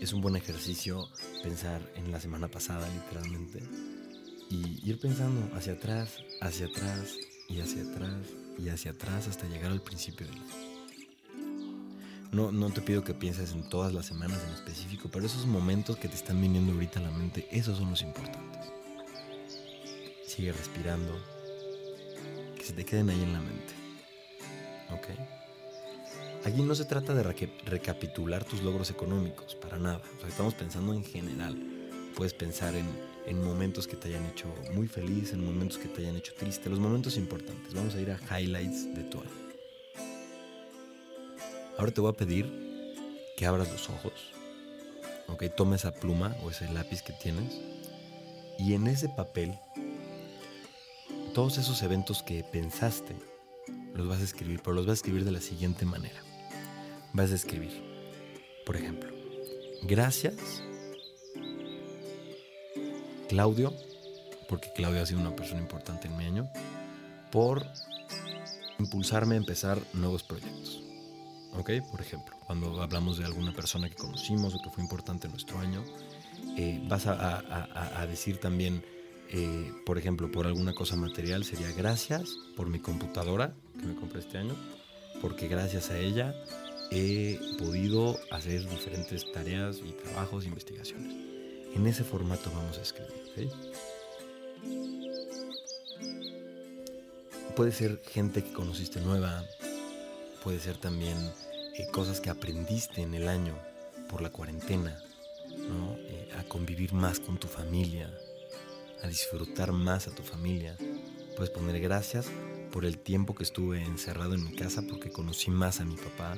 Es 0.00 0.14
un 0.14 0.22
buen 0.22 0.36
ejercicio 0.36 1.06
pensar 1.42 1.82
en 1.96 2.12
la 2.12 2.18
semana 2.18 2.48
pasada, 2.48 2.88
literalmente, 2.88 3.60
y 4.48 4.80
ir 4.88 4.98
pensando 4.98 5.54
hacia 5.54 5.74
atrás, 5.74 6.16
hacia 6.40 6.64
atrás 6.64 7.18
y 7.46 7.60
hacia 7.60 7.82
atrás 7.82 8.24
y 8.58 8.70
hacia 8.70 8.92
atrás 8.92 9.28
hasta 9.28 9.46
llegar 9.48 9.70
al 9.70 9.82
principio 9.82 10.26
del 10.26 10.36
año. 10.36 10.46
No, 12.32 12.52
no 12.52 12.70
te 12.72 12.80
pido 12.80 13.04
que 13.04 13.12
pienses 13.12 13.52
en 13.52 13.68
todas 13.68 13.92
las 13.92 14.06
semanas 14.06 14.40
en 14.48 14.54
específico, 14.54 15.10
pero 15.12 15.26
esos 15.26 15.44
momentos 15.44 15.98
que 15.98 16.08
te 16.08 16.14
están 16.14 16.40
viniendo 16.40 16.72
ahorita 16.72 17.00
a 17.00 17.02
la 17.02 17.10
mente, 17.10 17.46
esos 17.50 17.76
son 17.76 17.90
los 17.90 18.00
importantes. 18.00 18.47
Sigue 20.38 20.52
respirando. 20.52 21.12
Que 22.56 22.62
se 22.62 22.72
te 22.72 22.84
queden 22.84 23.10
ahí 23.10 23.20
en 23.20 23.32
la 23.32 23.40
mente. 23.40 23.74
¿Ok? 24.92 25.08
Aquí 26.46 26.62
no 26.62 26.76
se 26.76 26.84
trata 26.84 27.12
de 27.12 27.24
recapitular 27.24 28.44
tus 28.44 28.62
logros 28.62 28.88
económicos, 28.88 29.56
para 29.56 29.78
nada. 29.78 30.00
estamos 30.28 30.54
pensando 30.54 30.94
en 30.94 31.02
general. 31.02 31.60
Puedes 32.14 32.34
pensar 32.34 32.76
en, 32.76 32.86
en, 33.26 33.42
momentos 33.42 33.88
que 33.88 33.96
te 33.96 34.06
hayan 34.06 34.24
hecho 34.26 34.46
muy 34.74 34.86
feliz, 34.86 35.32
en 35.32 35.44
momentos 35.44 35.76
que 35.76 35.88
te 35.88 36.02
hayan 36.02 36.14
hecho 36.14 36.32
triste, 36.38 36.70
los 36.70 36.78
momentos 36.78 37.16
importantes. 37.16 37.74
Vamos 37.74 37.96
a 37.96 38.00
ir 38.00 38.12
a 38.12 38.40
highlights 38.40 38.94
de 38.94 39.02
tu 39.02 39.18
año. 39.18 39.30
Ahora 41.78 41.90
te 41.90 42.00
voy 42.00 42.12
a 42.12 42.16
pedir 42.16 42.46
que 43.36 43.44
abras 43.44 43.72
los 43.72 43.90
ojos. 43.90 44.12
Ok, 45.26 45.46
toma 45.56 45.74
esa 45.74 45.92
pluma 45.94 46.36
o 46.44 46.50
ese 46.52 46.72
lápiz 46.72 47.02
que 47.02 47.12
tienes 47.12 47.60
y 48.56 48.74
en 48.74 48.86
ese 48.86 49.08
papel 49.08 49.58
todos 51.38 51.56
esos 51.58 51.84
eventos 51.84 52.24
que 52.24 52.42
pensaste, 52.42 53.14
los 53.94 54.08
vas 54.08 54.18
a 54.18 54.24
escribir, 54.24 54.60
pero 54.60 54.74
los 54.74 54.86
vas 54.86 54.94
a 54.94 54.94
escribir 54.94 55.24
de 55.24 55.30
la 55.30 55.40
siguiente 55.40 55.86
manera. 55.86 56.20
Vas 57.12 57.30
a 57.30 57.36
escribir, 57.36 57.70
por 58.66 58.74
ejemplo, 58.74 59.08
gracias 59.84 60.34
Claudio, 63.28 63.72
porque 64.48 64.72
Claudio 64.74 65.00
ha 65.00 65.06
sido 65.06 65.20
una 65.20 65.36
persona 65.36 65.60
importante 65.60 66.08
en 66.08 66.16
mi 66.16 66.24
año, 66.24 66.50
por 67.30 67.64
impulsarme 68.80 69.36
a 69.36 69.38
empezar 69.38 69.78
nuevos 69.92 70.24
proyectos. 70.24 70.82
¿Ok? 71.56 71.70
Por 71.88 72.00
ejemplo, 72.00 72.34
cuando 72.48 72.82
hablamos 72.82 73.16
de 73.16 73.26
alguna 73.26 73.52
persona 73.52 73.88
que 73.88 73.94
conocimos 73.94 74.56
o 74.56 74.58
que 74.60 74.70
fue 74.70 74.82
importante 74.82 75.28
en 75.28 75.34
nuestro 75.34 75.60
año, 75.60 75.84
eh, 76.56 76.84
vas 76.88 77.06
a 77.06 78.06
decir 78.08 78.40
también 78.40 78.82
eh, 79.30 79.72
por 79.84 79.98
ejemplo, 79.98 80.30
por 80.30 80.46
alguna 80.46 80.74
cosa 80.74 80.96
material, 80.96 81.44
sería 81.44 81.70
gracias 81.72 82.30
por 82.56 82.68
mi 82.68 82.78
computadora 82.78 83.54
que 83.78 83.86
me 83.86 83.94
compré 83.94 84.20
este 84.20 84.38
año, 84.38 84.54
porque 85.20 85.48
gracias 85.48 85.90
a 85.90 85.98
ella 85.98 86.34
he 86.90 87.38
podido 87.58 88.18
hacer 88.30 88.66
diferentes 88.68 89.30
tareas 89.32 89.78
y 89.84 89.92
trabajos 89.92 90.44
e 90.44 90.48
investigaciones. 90.48 91.12
En 91.74 91.86
ese 91.86 92.04
formato 92.04 92.50
vamos 92.54 92.78
a 92.78 92.82
escribir. 92.82 93.52
Puede 97.54 97.72
ser 97.72 98.00
gente 98.06 98.42
que 98.42 98.52
conociste 98.52 99.00
nueva, 99.00 99.44
puede 100.42 100.60
ser 100.60 100.78
también 100.78 101.16
eh, 101.76 101.86
cosas 101.92 102.20
que 102.20 102.30
aprendiste 102.30 103.02
en 103.02 103.14
el 103.14 103.28
año 103.28 103.58
por 104.08 104.22
la 104.22 104.30
cuarentena, 104.30 104.96
eh, 105.50 106.30
a 106.38 106.44
convivir 106.44 106.92
más 106.92 107.20
con 107.20 107.36
tu 107.36 107.48
familia, 107.48 108.10
a 109.02 109.08
disfrutar 109.08 109.72
más 109.72 110.08
a 110.08 110.14
tu 110.14 110.22
familia. 110.22 110.76
Puedes 111.36 111.50
poner 111.50 111.80
gracias 111.80 112.26
por 112.72 112.84
el 112.84 112.98
tiempo 112.98 113.34
que 113.34 113.44
estuve 113.44 113.82
encerrado 113.82 114.34
en 114.34 114.44
mi 114.44 114.54
casa 114.54 114.82
porque 114.88 115.10
conocí 115.10 115.50
más 115.50 115.80
a 115.80 115.84
mi 115.84 115.96
papá, 115.96 116.36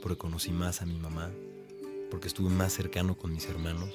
porque 0.00 0.18
conocí 0.18 0.50
más 0.50 0.82
a 0.82 0.86
mi 0.86 0.98
mamá, 0.98 1.30
porque 2.10 2.28
estuve 2.28 2.50
más 2.50 2.72
cercano 2.72 3.16
con 3.16 3.32
mis 3.32 3.46
hermanos. 3.46 3.90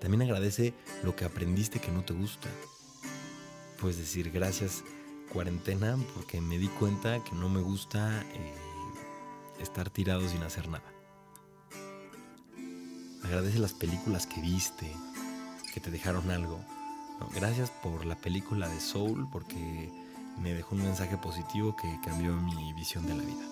También 0.00 0.22
agradece 0.22 0.74
lo 1.02 1.14
que 1.14 1.24
aprendiste 1.24 1.80
que 1.80 1.92
no 1.92 2.04
te 2.04 2.14
gusta. 2.14 2.48
Puedes 3.80 3.98
decir 3.98 4.30
gracias 4.30 4.82
cuarentena 5.32 5.96
porque 6.14 6.40
me 6.40 6.58
di 6.58 6.68
cuenta 6.68 7.22
que 7.22 7.32
no 7.32 7.48
me 7.48 7.60
gusta 7.60 8.22
eh, 8.22 8.54
estar 9.60 9.90
tirado 9.90 10.28
sin 10.28 10.42
hacer 10.42 10.68
nada. 10.68 10.92
Agradece 13.22 13.58
las 13.58 13.74
películas 13.74 14.26
que 14.26 14.40
viste, 14.40 14.92
que 15.72 15.80
te 15.80 15.90
dejaron 15.90 16.30
algo. 16.30 16.60
gracias 17.34 17.70
por 17.70 18.06
la 18.06 18.16
película 18.16 18.68
de 18.68 18.80
Soul 18.80 19.28
porque 19.30 19.90
me 20.40 20.54
dejó 20.54 20.74
un 20.74 20.82
mensaje 20.82 21.16
positivo 21.16 21.76
que 21.76 21.98
cambió 22.04 22.34
mi 22.34 22.72
visión 22.72 23.06
de 23.06 23.14
la 23.14 23.22
vida. 23.22 23.44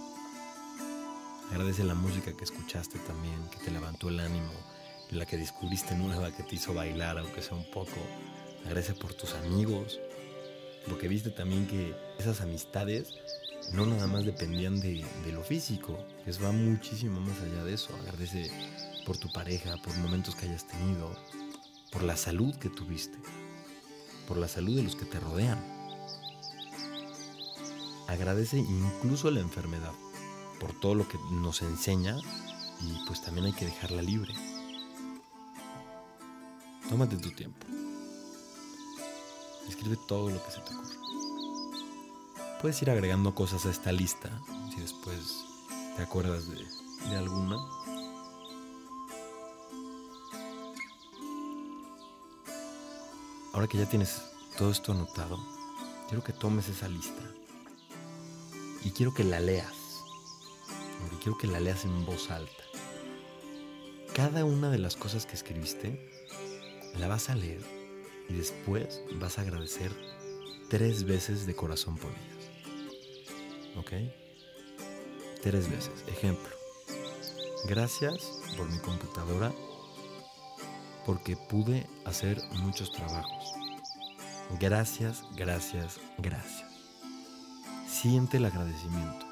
Agradece 1.51 1.85
la 1.85 1.95
música 1.95 2.33
que 2.33 2.45
escuchaste 2.45 2.99
también, 2.99 3.49
que 3.51 3.59
te 3.59 3.71
levantó 3.71 4.09
el 4.09 4.21
ánimo, 4.21 4.53
la 5.11 5.25
que 5.25 5.37
descubriste 5.37 5.95
nueva, 5.95 6.31
que 6.31 6.43
te 6.43 6.57
hizo 6.57 6.75
bailar, 6.75 7.19
aunque 7.19 7.41
sea 7.41 7.57
un 7.57 7.71
poco. 7.71 7.97
Agradece 8.65 8.93
por 8.95 9.15
tus 9.15 9.35
amigos, 9.35 9.99
porque 10.87 11.09
viste 11.09 11.31
también 11.31 11.67
que 11.67 11.95
esas 12.19 12.41
amistades 12.43 13.15
no 13.73 13.87
nada 13.87 14.07
más 14.07 14.25
dependían 14.25 14.81
de, 14.81 15.05
lo 15.33 15.43
físico, 15.43 15.99
que 16.25 16.33
va 16.33 16.53
muchísimo 16.53 17.21
más 17.21 17.41
allá 17.41 17.65
de 17.65 17.75
eso. 17.75 17.95
Agradece 18.03 18.51
por 19.07 19.17
tu 19.17 19.31
pareja, 19.33 19.77
por 19.83 19.97
momentos 19.99 20.35
que 20.35 20.47
hayas 20.47 20.67
tenido, 20.67 21.11
por 21.91 22.03
la 22.03 22.17
salud 22.17 22.55
que 22.57 22.69
tuviste, 22.69 23.19
por 24.27 24.37
la 24.37 24.49
salud 24.49 24.77
de 24.77 24.83
los 24.83 24.97
que 24.97 25.05
te 25.05 25.21
rodean. 25.21 25.59
Agradece 28.07 28.59
incluso 28.59 29.31
la 29.31 29.41
enfermedad, 29.41 29.93
por 30.61 30.79
todo 30.81 30.95
lo 30.95 31.09
que 31.09 31.19
nos 31.31 31.63
enseña 31.63 32.17
y 32.81 33.07
pues 33.07 33.23
también 33.23 33.47
hay 33.47 33.53
que 33.53 33.67
dejarla 33.67 34.03
libre. 34.03 34.35
Tómate 36.89 37.17
tu 37.17 37.31
tiempo. 37.31 37.67
Escribe 39.69 39.99
todo 40.09 40.31
lo 40.31 40.43
que 40.43 40.51
se 40.51 40.61
te 40.61 40.75
ocurra. 40.75 40.89
Puedes 42.63 42.81
ir 42.83 42.91
agregando 42.91 43.35
cosas 43.35 43.67
a 43.67 43.71
esta 43.71 43.93
lista 43.93 44.31
si 44.75 44.81
después 44.81 45.45
te 45.97 46.03
acuerdas 46.03 46.49
de, 46.49 46.65
de 47.11 47.17
alguna. 47.17 47.59
Ahora 53.59 53.67
que 53.67 53.79
ya 53.79 53.87
tienes 53.87 54.23
todo 54.57 54.71
esto 54.71 54.93
anotado, 54.93 55.37
quiero 56.07 56.23
que 56.23 56.33
tomes 56.33 56.69
esa 56.69 56.87
lista 56.89 57.25
y 58.85 58.93
quiero 58.93 59.13
que 59.13 59.25
la 59.25 59.41
leas. 59.41 59.75
Quiero 61.21 61.37
que 61.37 61.49
la 61.49 61.59
leas 61.59 61.85
en 61.85 62.07
voz 62.07 62.31
alta. 62.31 62.63
Cada 64.15 64.45
una 64.45 64.71
de 64.71 64.79
las 64.79 64.95
cosas 64.95 65.27
que 65.27 65.35
escribiste 65.35 66.09
la 67.01 67.09
vas 67.09 67.31
a 67.31 67.35
leer 67.35 67.61
y 68.29 68.35
después 68.35 69.01
vas 69.15 69.39
a 69.39 69.41
agradecer 69.41 69.91
tres 70.71 71.03
veces 71.03 71.45
de 71.45 71.57
corazón 71.57 71.97
por 71.97 72.13
ellas. 72.13 72.51
¿Ok? 73.77 73.91
Tres 75.43 75.69
veces. 75.69 76.05
Ejemplo. 76.07 76.55
Gracias 77.67 78.39
por 78.57 78.71
mi 78.71 78.79
computadora 78.79 79.53
porque 81.09 81.39
pude 81.39 81.89
hacer 82.05 82.39
muchos 82.59 82.93
trabajos. 82.93 83.55
Gracias, 84.61 85.25
gracias, 85.35 85.99
gracias. 86.19 86.69
Siente 87.89 88.37
el 88.37 88.45
agradecimiento. 88.45 89.25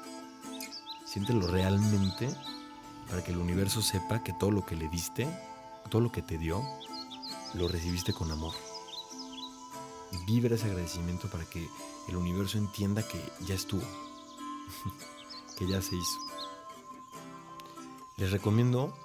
Siéntelo 1.05 1.45
realmente 1.45 2.35
para 3.07 3.23
que 3.23 3.31
el 3.31 3.37
universo 3.37 3.83
sepa 3.83 4.23
que 4.23 4.33
todo 4.33 4.49
lo 4.49 4.65
que 4.65 4.75
le 4.75 4.89
diste, 4.89 5.27
todo 5.91 6.01
lo 6.01 6.11
que 6.11 6.23
te 6.23 6.39
dio, 6.39 6.63
lo 7.53 7.67
recibiste 7.67 8.11
con 8.11 8.31
amor. 8.31 8.55
Vibra 10.25 10.55
ese 10.55 10.65
agradecimiento 10.65 11.29
para 11.29 11.45
que 11.45 11.69
el 12.07 12.15
universo 12.15 12.57
entienda 12.57 13.07
que 13.07 13.21
ya 13.45 13.53
estuvo, 13.53 13.85
que 15.59 15.67
ya 15.67 15.79
se 15.79 15.95
hizo. 15.95 16.19
Les 18.15 18.31
recomiendo 18.31 18.97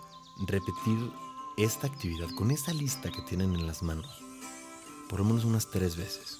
repetir 0.46 1.12
esta 1.58 1.86
actividad 1.86 2.28
con 2.36 2.50
esta 2.50 2.72
lista 2.72 3.10
que 3.10 3.22
tienen 3.22 3.54
en 3.54 3.66
las 3.66 3.82
manos 3.82 4.22
por 5.12 5.20
lo 5.20 5.26
menos 5.26 5.44
unas 5.44 5.66
tres 5.66 5.94
veces. 5.94 6.38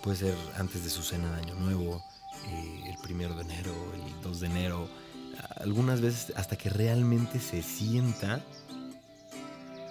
puede 0.00 0.16
ser 0.16 0.36
antes 0.56 0.84
de 0.84 0.90
su 0.90 1.02
cena 1.02 1.28
de 1.32 1.42
Año 1.42 1.56
Nuevo, 1.56 2.00
eh, 2.46 2.84
el 2.86 2.96
primero 3.02 3.34
de 3.34 3.42
enero, 3.42 3.72
el 3.94 4.22
2 4.22 4.40
de 4.40 4.46
enero, 4.46 4.88
algunas 5.56 6.00
veces 6.00 6.32
hasta 6.36 6.56
que 6.56 6.70
realmente 6.70 7.40
se 7.40 7.64
sienta 7.64 8.46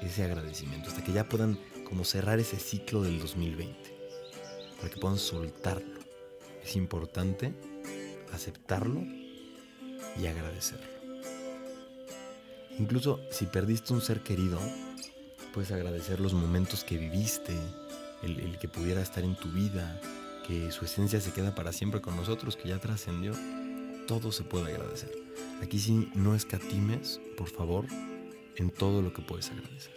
ese 0.01 0.23
agradecimiento, 0.23 0.87
hasta 0.87 1.03
que 1.03 1.11
ya 1.11 1.27
puedan 1.27 1.59
como 1.83 2.05
cerrar 2.05 2.39
ese 2.39 2.57
ciclo 2.57 3.03
del 3.03 3.19
2020, 3.19 3.75
para 4.77 4.89
que 4.89 5.01
puedan 5.01 5.17
soltarlo. 5.17 5.99
Es 6.63 6.77
importante 6.77 7.53
aceptarlo 8.31 9.01
y 10.17 10.25
agradecerlo. 10.25 11.00
Incluso 12.79 13.19
si 13.29 13.45
perdiste 13.45 13.93
un 13.93 14.01
ser 14.01 14.21
querido, 14.21 14.59
puedes 15.53 15.71
agradecer 15.71 16.19
los 16.19 16.33
momentos 16.33 16.83
que 16.83 16.97
viviste, 16.97 17.55
el, 18.23 18.57
que 18.59 18.67
pudiera 18.67 19.01
estar 19.01 19.23
en 19.23 19.35
tu 19.35 19.49
vida, 19.49 19.99
que 20.47 20.71
su 20.71 20.85
esencia 20.85 21.19
se 21.21 21.31
queda 21.31 21.53
para 21.53 21.73
siempre 21.73 22.01
con 22.01 22.15
nosotros, 22.15 22.55
que 22.55 22.69
ya 22.69 22.79
trascendió. 22.79 23.33
Todo 24.07 24.31
se 24.31 24.43
puede 24.43 24.73
agradecer. 24.73 25.11
Aquí 25.61 25.79
sí 25.79 26.09
no 26.15 26.35
escatimes, 26.35 27.19
por 27.37 27.49
favor, 27.49 27.85
en 28.55 28.69
todo 28.69 29.01
lo 29.01 29.13
que 29.13 29.21
puedes 29.21 29.49
agradecer. 29.51 29.93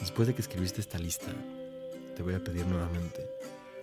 Después 0.00 0.28
de 0.28 0.34
que 0.34 0.42
escribiste 0.42 0.80
esta 0.80 0.98
lista, 0.98 1.32
te 2.16 2.22
voy 2.22 2.34
a 2.34 2.42
pedir 2.42 2.66
nuevamente 2.66 3.26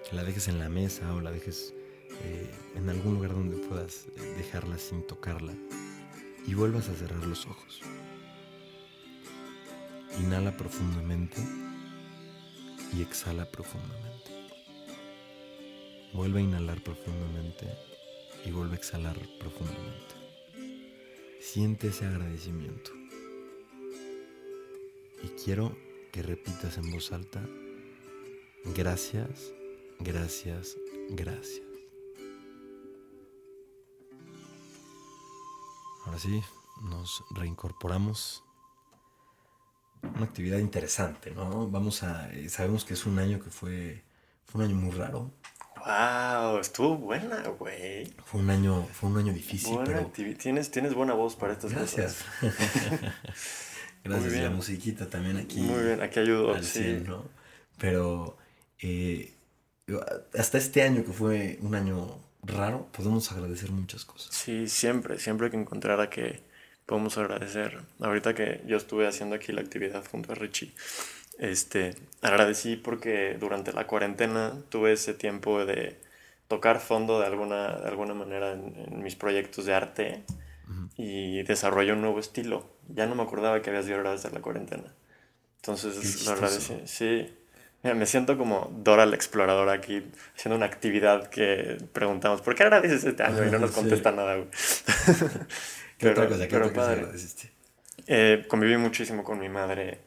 que 0.08 0.16
la 0.16 0.24
dejes 0.24 0.48
en 0.48 0.60
la 0.60 0.70
mesa 0.70 1.14
o 1.14 1.22
la 1.22 1.32
dejes 1.32 1.74
eh, 2.24 2.52
en 2.76 2.90
algún 2.90 3.16
lugar 3.16 3.32
donde 3.32 3.58
puedas 3.58 4.06
eh, 4.18 4.36
dejarla 4.38 4.78
sin 4.78 5.06
tocarla 5.08 5.54
y 6.50 6.56
vuelvas 6.56 6.90
a 6.90 6.96
cerrar 6.96 7.24
los 7.28 7.46
ojos. 7.46 7.80
Inhala 10.20 10.58
profundamente 10.58 11.38
y 12.92 13.04
exhala 13.04 13.46
profundamente. 13.52 14.32
Vuelve 16.12 16.40
a 16.40 16.44
inhalar 16.44 16.82
profundamente 16.82 17.68
y 18.44 18.50
vuelve 18.50 18.74
a 18.74 18.78
exhalar 18.78 19.16
profundamente. 19.40 20.16
Siente 21.40 21.90
ese 21.90 22.08
agradecimiento. 22.08 22.92
Y 25.22 25.28
quiero 25.44 25.78
que 26.12 26.24
repitas 26.24 26.80
en 26.80 26.90
voz 26.90 27.12
alta, 27.12 27.48
gracias, 28.76 29.54
gracias, 30.00 30.78
gracias. 31.12 31.69
Ahora 36.10 36.22
sí, 36.22 36.42
nos 36.82 37.24
reincorporamos. 37.30 38.44
Una 40.02 40.26
actividad 40.26 40.58
interesante, 40.58 41.30
¿no? 41.30 41.70
Vamos 41.70 42.02
a. 42.02 42.34
Eh, 42.34 42.50
sabemos 42.50 42.84
que 42.84 42.96
es 42.96 43.06
un 43.06 43.20
año 43.20 43.40
que 43.40 43.52
fue. 43.52 44.02
Fue 44.46 44.64
un 44.64 44.72
año 44.72 44.76
muy 44.76 44.90
raro. 44.90 45.30
Wow, 45.78 46.58
estuvo 46.58 46.98
buena, 46.98 47.44
güey. 47.50 48.12
Fue 48.26 48.42
un 48.42 48.50
año, 48.50 48.88
fue 48.92 49.12
un 49.12 49.20
año 49.20 49.34
difícil, 49.34 49.78
pero. 49.86 50.08
Tienes, 50.08 50.72
tienes 50.72 50.96
buena 50.96 51.14
voz 51.14 51.36
para 51.36 51.54
estas 51.54 51.74
Gracias. 51.74 52.26
Gracias. 54.04 54.34
La 54.34 54.50
musiquita 54.50 55.08
también 55.08 55.38
aquí. 55.38 55.62
Muy 55.62 55.84
bien, 55.84 56.02
aquí 56.02 56.22
ayudó. 56.22 56.60
sí. 56.64 57.04
Pero 57.78 58.36
eh, 58.80 59.32
hasta 60.36 60.58
este 60.58 60.82
año 60.82 61.06
que 61.06 61.14
fue 61.14 61.60
un 61.62 61.76
año 61.76 62.20
raro, 62.44 62.88
podemos 62.92 63.32
agradecer 63.32 63.72
muchas 63.72 64.06
cosas. 64.06 64.34
Sí, 64.34 64.68
siempre, 64.68 65.20
siempre 65.20 65.48
hay 65.48 65.52
que 65.52 65.58
encontrar 65.58 66.00
a 66.02 66.10
que 66.10 66.42
podemos 66.86 67.18
agradecer. 67.18 67.80
Ahorita 68.00 68.34
que 68.34 68.62
yo 68.66 68.78
estuve 68.78 69.08
haciendo 69.08 69.36
aquí 69.36 69.52
la 69.52 69.62
actividad 69.62 70.04
junto 70.10 70.32
a 70.32 70.36
Richie, 70.36 70.74
este, 71.38 71.96
agradecí 72.22 72.76
porque 72.76 73.38
durante 73.40 73.72
la 73.74 73.88
cuarentena 73.88 74.54
tuve 74.70 74.94
ese 74.94 75.14
tiempo 75.14 75.66
de 75.66 76.00
tocar 76.48 76.80
fondo 76.80 77.20
de 77.20 77.28
alguna, 77.28 77.78
de 77.78 77.88
alguna 77.88 78.14
manera 78.14 78.54
en, 78.54 79.04
mis 79.04 79.16
proyectos 79.16 79.66
de 79.66 79.74
arte 79.74 80.24
y 80.98 81.44
desarrollé 81.44 81.94
un 81.94 82.02
nuevo 82.02 82.20
estilo. 82.20 82.66
Ya 82.90 83.06
no 83.06 83.16
me 83.16 83.24
acordaba 83.24 83.62
que 83.62 83.70
había 83.70 83.84
sido 83.84 84.04
desde 84.04 84.32
la 84.32 84.42
cuarentena. 84.42 84.94
Entonces 85.58 86.26
lo 86.26 86.32
agradecí. 86.32 86.82
Sí, 86.86 87.28
me 87.84 88.06
siento 88.06 88.38
como 88.38 88.72
Dora 88.84 89.06
la 89.06 89.16
exploradora 89.16 89.74
aquí, 89.74 90.04
haciendo 90.36 90.58
una 90.58 90.66
actividad 90.66 91.30
que 91.30 91.78
preguntamos, 91.94 92.42
¿por 92.42 92.56
qué 92.56 92.64
agradeces 92.64 93.04
este 93.04 93.24
año? 93.24 93.46
Y 93.46 93.52
no 93.52 93.60
nos 93.60 93.72
contesta 93.76 94.12
nada, 94.12 94.36
güey. 94.36 94.48
¿Qué 95.98 96.10
otra 96.10 96.28
cosa? 96.28 96.48
¿Qué 96.48 96.60
cosa 96.60 96.92
agradeciste? 96.92 97.52
Eh, 98.08 98.46
conviví 98.48 98.78
muchísimo 98.78 99.24
con 99.24 99.40
mi 99.40 99.50
madre, 99.50 100.00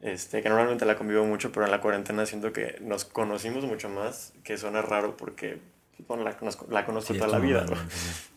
este, 0.00 0.42
que 0.42 0.48
normalmente 0.48 0.84
la 0.84 0.96
convivo 0.96 1.24
mucho, 1.24 1.50
pero 1.52 1.64
en 1.64 1.72
la 1.72 1.80
cuarentena 1.80 2.24
siento 2.24 2.52
que 2.52 2.76
nos 2.80 3.04
conocimos 3.04 3.64
mucho 3.64 3.88
más, 3.88 4.32
que 4.44 4.56
suena 4.56 4.80
raro 4.82 5.16
porque 5.16 5.58
bueno, 6.06 6.22
la, 6.22 6.36
conozco, 6.36 6.66
la 6.70 6.84
conozco 6.84 7.14
toda 7.14 7.28
la 7.28 7.38
vida, 7.38 7.66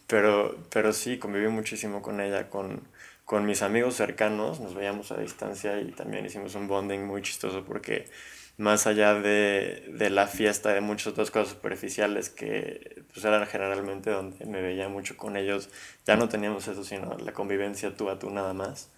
pero, 0.08 0.58
pero 0.72 0.92
sí, 0.94 1.20
conviví 1.20 1.48
muchísimo 1.48 2.02
con 2.02 2.20
ella, 2.20 2.50
con, 2.50 2.82
con 3.26 3.46
mis 3.46 3.62
amigos 3.62 3.96
cercanos, 3.96 4.60
nos 4.60 4.74
veíamos 4.74 5.12
a 5.12 5.18
distancia 5.18 5.80
y 5.80 5.92
también 5.92 6.26
hicimos 6.26 6.56
un 6.56 6.68
bonding 6.68 7.02
muy 7.02 7.22
chistoso 7.22 7.64
porque 7.64 8.10
más 8.58 8.88
allá 8.88 9.16
de, 9.16 9.92
de, 9.98 10.10
la 10.10 10.28
fiesta, 10.28 10.74
de 10.74 10.82
muchas 10.82 11.08
otras 11.08 11.32
cosas 11.32 11.50
superficiales 11.50 12.30
que 12.30 13.04
pues 13.14 13.26
eran 13.26 13.46
generalmente 13.48 14.12
donde 14.12 14.46
me 14.46 14.62
veía 14.62 14.88
mucho 14.88 15.18
con 15.18 15.36
ellos, 15.36 15.70
ya 16.06 16.16
no 16.16 16.30
teníamos 16.30 16.68
eso, 16.68 16.84
sino 16.84 17.18
la 17.18 17.34
convivencia 17.34 17.96
tú 17.96 18.10
a 18.10 18.20
tú 18.20 18.30
nada 18.30 18.54
más. 18.54 18.90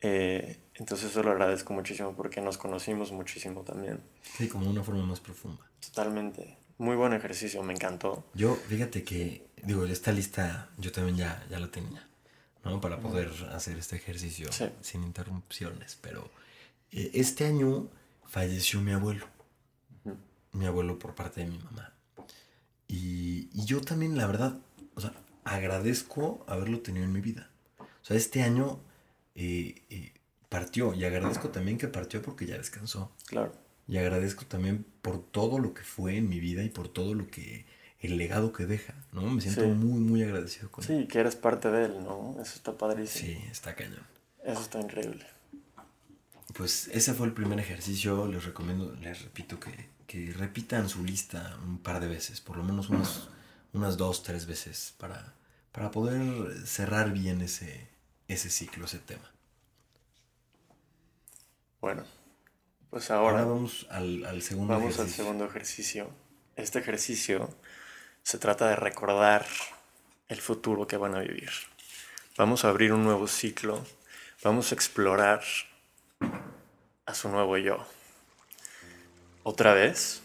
Eh, 0.00 0.58
entonces 0.74 1.10
eso 1.10 1.22
lo 1.22 1.30
agradezco 1.30 1.72
muchísimo 1.72 2.14
porque 2.14 2.40
nos 2.40 2.58
conocimos 2.58 3.12
muchísimo 3.12 3.62
también. 3.62 4.00
Sí, 4.22 4.48
como 4.48 4.68
una 4.68 4.82
forma 4.82 5.04
más 5.04 5.20
profunda. 5.20 5.62
Totalmente. 5.80 6.56
Muy 6.78 6.96
buen 6.96 7.12
ejercicio, 7.12 7.62
me 7.62 7.74
encantó. 7.74 8.24
Yo, 8.34 8.54
fíjate 8.54 9.04
que, 9.04 9.46
digo, 9.62 9.84
esta 9.84 10.12
lista 10.12 10.70
yo 10.78 10.90
también 10.92 11.18
ya, 11.18 11.46
ya 11.50 11.60
la 11.60 11.70
tenía, 11.70 12.08
¿no? 12.64 12.80
Para 12.80 12.98
poder 12.98 13.30
hacer 13.52 13.76
este 13.76 13.96
ejercicio 13.96 14.48
sin 14.80 15.02
interrupciones, 15.04 15.98
pero 16.00 16.30
eh, 16.90 17.10
este 17.12 17.44
año 17.44 17.90
falleció 18.30 18.80
mi 18.80 18.92
abuelo. 18.92 19.26
Mi 20.52 20.66
abuelo 20.66 20.98
por 20.98 21.14
parte 21.14 21.40
de 21.40 21.46
mi 21.46 21.58
mamá. 21.58 21.92
Y, 22.88 23.48
yo 23.64 23.80
también, 23.80 24.16
la 24.16 24.26
verdad, 24.26 24.58
o 24.94 25.00
sea, 25.00 25.12
agradezco 25.44 26.44
haberlo 26.48 26.80
tenido 26.80 27.04
en 27.04 27.12
mi 27.12 27.20
vida. 27.20 27.50
O 27.78 28.04
sea, 28.04 28.16
este 28.16 28.42
año 28.42 28.80
eh, 29.34 29.82
eh, 29.90 30.12
partió 30.48 30.94
y 30.94 31.04
agradezco 31.04 31.50
también 31.50 31.78
que 31.78 31.88
partió 31.88 32.22
porque 32.22 32.46
ya 32.46 32.56
descansó. 32.56 33.12
Claro. 33.26 33.52
Y 33.86 33.98
agradezco 33.98 34.44
también 34.46 34.84
por 35.02 35.22
todo 35.22 35.58
lo 35.58 35.74
que 35.74 35.82
fue 35.82 36.16
en 36.16 36.28
mi 36.28 36.40
vida 36.40 36.64
y 36.64 36.68
por 36.68 36.88
todo 36.88 37.14
lo 37.14 37.28
que 37.28 37.66
el 38.00 38.16
legado 38.16 38.52
que 38.52 38.66
deja, 38.66 38.94
¿no? 39.12 39.22
Me 39.22 39.40
siento 39.40 39.66
muy, 39.68 40.00
muy 40.00 40.22
agradecido 40.22 40.70
con 40.70 40.84
él. 40.84 41.02
Sí, 41.02 41.06
que 41.06 41.20
eres 41.20 41.36
parte 41.36 41.70
de 41.70 41.86
él, 41.86 42.04
¿no? 42.04 42.36
Eso 42.40 42.54
está 42.56 42.72
padrísimo. 42.76 43.28
Sí, 43.28 43.44
está 43.50 43.74
cañón. 43.74 44.06
Eso 44.44 44.60
está 44.62 44.80
increíble 44.80 45.26
pues 46.60 46.88
ese 46.88 47.14
fue 47.14 47.26
el 47.26 47.32
primer 47.32 47.58
ejercicio. 47.58 48.26
Les 48.26 48.44
recomiendo, 48.44 48.94
les 49.00 49.22
repito 49.22 49.58
que, 49.58 49.88
que 50.06 50.30
repitan 50.36 50.90
su 50.90 51.02
lista 51.02 51.56
un 51.64 51.78
par 51.78 52.00
de 52.00 52.06
veces, 52.06 52.42
por 52.42 52.58
lo 52.58 52.62
menos 52.62 52.90
unas, 52.90 53.30
unas 53.72 53.96
dos, 53.96 54.22
tres 54.22 54.44
veces, 54.44 54.92
para, 54.98 55.32
para 55.72 55.90
poder 55.90 56.66
cerrar 56.66 57.12
bien 57.12 57.40
ese, 57.40 57.88
ese 58.28 58.50
ciclo, 58.50 58.84
ese 58.84 58.98
tema. 58.98 59.32
Bueno, 61.80 62.04
pues 62.90 63.10
ahora, 63.10 63.42
vamos 63.46 63.86
al, 63.88 64.26
al 64.26 64.42
segundo 64.42 64.74
vamos 64.74 64.98
al 64.98 65.08
segundo 65.08 65.46
ejercicio. 65.46 66.10
Este 66.56 66.78
ejercicio 66.78 67.48
se 68.22 68.36
trata 68.36 68.68
de 68.68 68.76
recordar 68.76 69.46
el 70.28 70.42
futuro 70.42 70.86
que 70.86 70.98
van 70.98 71.14
a 71.14 71.20
vivir. 71.20 71.52
Vamos 72.36 72.66
a 72.66 72.68
abrir 72.68 72.92
un 72.92 73.02
nuevo 73.02 73.28
ciclo, 73.28 73.82
vamos 74.42 74.72
a 74.72 74.74
explorar 74.74 75.40
a 76.20 77.14
su 77.14 77.28
nuevo 77.28 77.56
yo. 77.56 77.78
Otra 79.42 79.74
vez, 79.74 80.22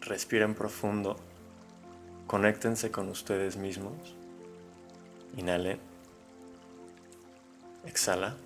respiren 0.00 0.54
profundo, 0.54 1.16
conéctense 2.26 2.90
con 2.90 3.08
ustedes 3.08 3.56
mismos, 3.56 4.14
inhalen, 5.36 5.80
exhala, 7.86 8.36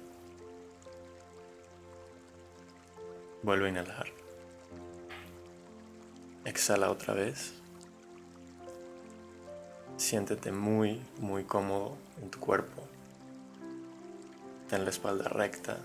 vuelve 3.42 3.66
a 3.66 3.70
inhalar, 3.70 4.06
exhala 6.44 6.90
otra 6.90 7.14
vez, 7.14 7.52
siéntete 9.96 10.50
muy, 10.50 11.02
muy 11.20 11.44
cómodo 11.44 11.96
en 12.22 12.30
tu 12.30 12.40
cuerpo, 12.40 12.84
ten 14.70 14.84
la 14.84 14.90
espalda 14.90 15.28
recta, 15.28 15.78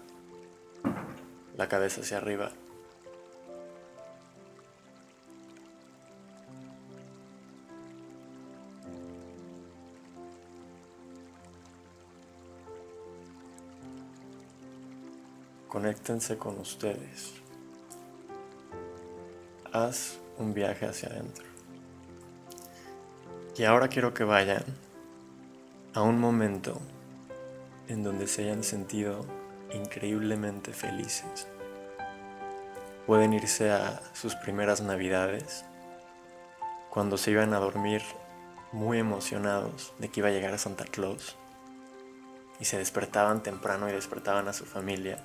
la 1.60 1.68
cabeza 1.68 2.00
hacia 2.00 2.16
arriba. 2.16 2.50
Conéctense 15.68 16.38
con 16.38 16.58
ustedes. 16.60 17.34
haz 19.74 20.18
un 20.38 20.54
viaje 20.54 20.86
hacia 20.86 21.10
adentro. 21.10 21.46
Y 23.58 23.66
ahora 23.66 23.90
quiero 23.90 24.14
que 24.14 24.24
vayan 24.24 24.64
a 25.94 26.02
un 26.04 26.20
momento 26.22 26.80
en 27.90 28.02
donde 28.02 28.28
se 28.28 28.44
hayan 28.44 28.64
sentido 28.64 29.39
increíblemente 29.74 30.74
felices. 30.74 31.48
Pueden 33.06 33.34
irse 33.34 33.72
a 33.72 34.02
sus 34.14 34.36
primeras 34.36 34.82
navidades, 34.82 35.66
cuando 36.90 37.18
se 37.18 37.32
iban 37.32 37.54
a 37.54 37.60
dormir 37.60 38.02
muy 38.72 39.00
emocionados 39.00 39.94
de 40.00 40.10
que 40.10 40.20
iba 40.20 40.30
a 40.30 40.32
llegar 40.32 40.54
a 40.54 40.58
Santa 40.58 40.86
Claus 40.86 41.36
y 42.60 42.66
se 42.66 42.78
despertaban 42.78 43.42
temprano 43.42 43.90
y 43.90 43.94
despertaban 43.94 44.48
a 44.48 44.54
su 44.54 44.66
familia, 44.66 45.24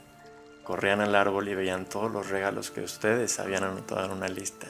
corrían 0.62 1.00
al 1.00 1.14
árbol 1.14 1.48
y 1.48 1.54
veían 1.54 1.87
todos 1.87 2.11
los 2.11 2.30
regalos 2.30 2.70
que 2.70 2.80
ustedes 2.80 3.38
habían 3.38 3.64
anotado 3.64 4.07
en 4.07 4.12
una 4.12 4.28
lista, 4.28 4.66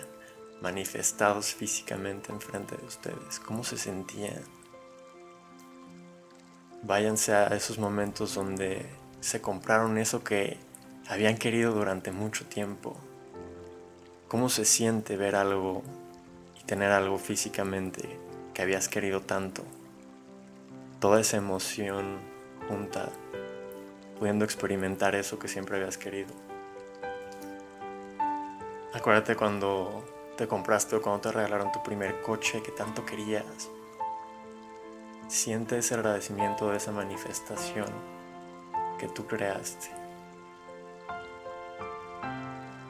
manifestados 0.60 1.54
físicamente 1.54 2.32
enfrente 2.32 2.76
de 2.76 2.84
ustedes. 2.84 3.38
¿Cómo 3.40 3.62
se 3.64 3.76
sentían? 3.76 4.42
Váyanse 6.82 7.32
a 7.34 7.46
esos 7.48 7.78
momentos 7.78 8.34
donde 8.34 9.03
se 9.24 9.40
compraron 9.40 9.96
eso 9.96 10.22
que 10.22 10.58
habían 11.08 11.38
querido 11.38 11.72
durante 11.72 12.12
mucho 12.12 12.44
tiempo. 12.44 12.94
¿Cómo 14.28 14.50
se 14.50 14.66
siente 14.66 15.16
ver 15.16 15.34
algo 15.34 15.82
y 16.60 16.64
tener 16.64 16.92
algo 16.92 17.16
físicamente 17.18 18.18
que 18.52 18.60
habías 18.60 18.90
querido 18.90 19.22
tanto? 19.22 19.62
Toda 21.00 21.22
esa 21.22 21.38
emoción 21.38 22.18
junta, 22.68 23.08
pudiendo 24.18 24.44
experimentar 24.44 25.14
eso 25.14 25.38
que 25.38 25.48
siempre 25.48 25.76
habías 25.76 25.96
querido. 25.96 26.34
Acuérdate 28.92 29.36
cuando 29.36 30.04
te 30.36 30.46
compraste 30.46 30.96
o 30.96 31.02
cuando 31.02 31.22
te 31.22 31.32
regalaron 31.32 31.72
tu 31.72 31.82
primer 31.82 32.20
coche 32.20 32.62
que 32.62 32.72
tanto 32.72 33.06
querías. 33.06 33.70
Siente 35.28 35.78
ese 35.78 35.94
agradecimiento 35.94 36.70
de 36.70 36.76
esa 36.76 36.92
manifestación 36.92 38.13
que 38.98 39.08
tú 39.08 39.26
creaste. 39.26 39.90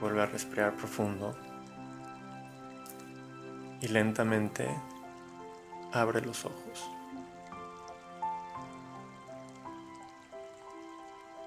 Vuelve 0.00 0.22
a 0.22 0.26
respirar 0.26 0.76
profundo 0.76 1.34
y 3.80 3.88
lentamente 3.88 4.68
abre 5.92 6.20
los 6.20 6.44
ojos. 6.44 6.90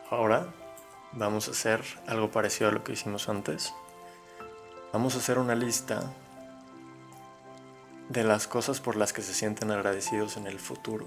Ahora 0.09 0.53
vamos 1.11 1.47
a 1.47 1.51
hacer 1.51 1.83
algo 2.07 2.31
parecido 2.31 2.69
a 2.69 2.73
lo 2.73 2.83
que 2.83 2.93
hicimos 2.93 3.27
antes. 3.27 3.73
Vamos 4.93 5.15
a 5.15 5.17
hacer 5.17 5.37
una 5.37 5.53
lista 5.53 6.13
de 8.09 8.23
las 8.23 8.47
cosas 8.47 8.79
por 8.79 8.95
las 8.95 9.11
que 9.11 9.21
se 9.21 9.33
sienten 9.33 9.69
agradecidos 9.69 10.37
en 10.37 10.47
el 10.47 10.59
futuro, 10.59 11.05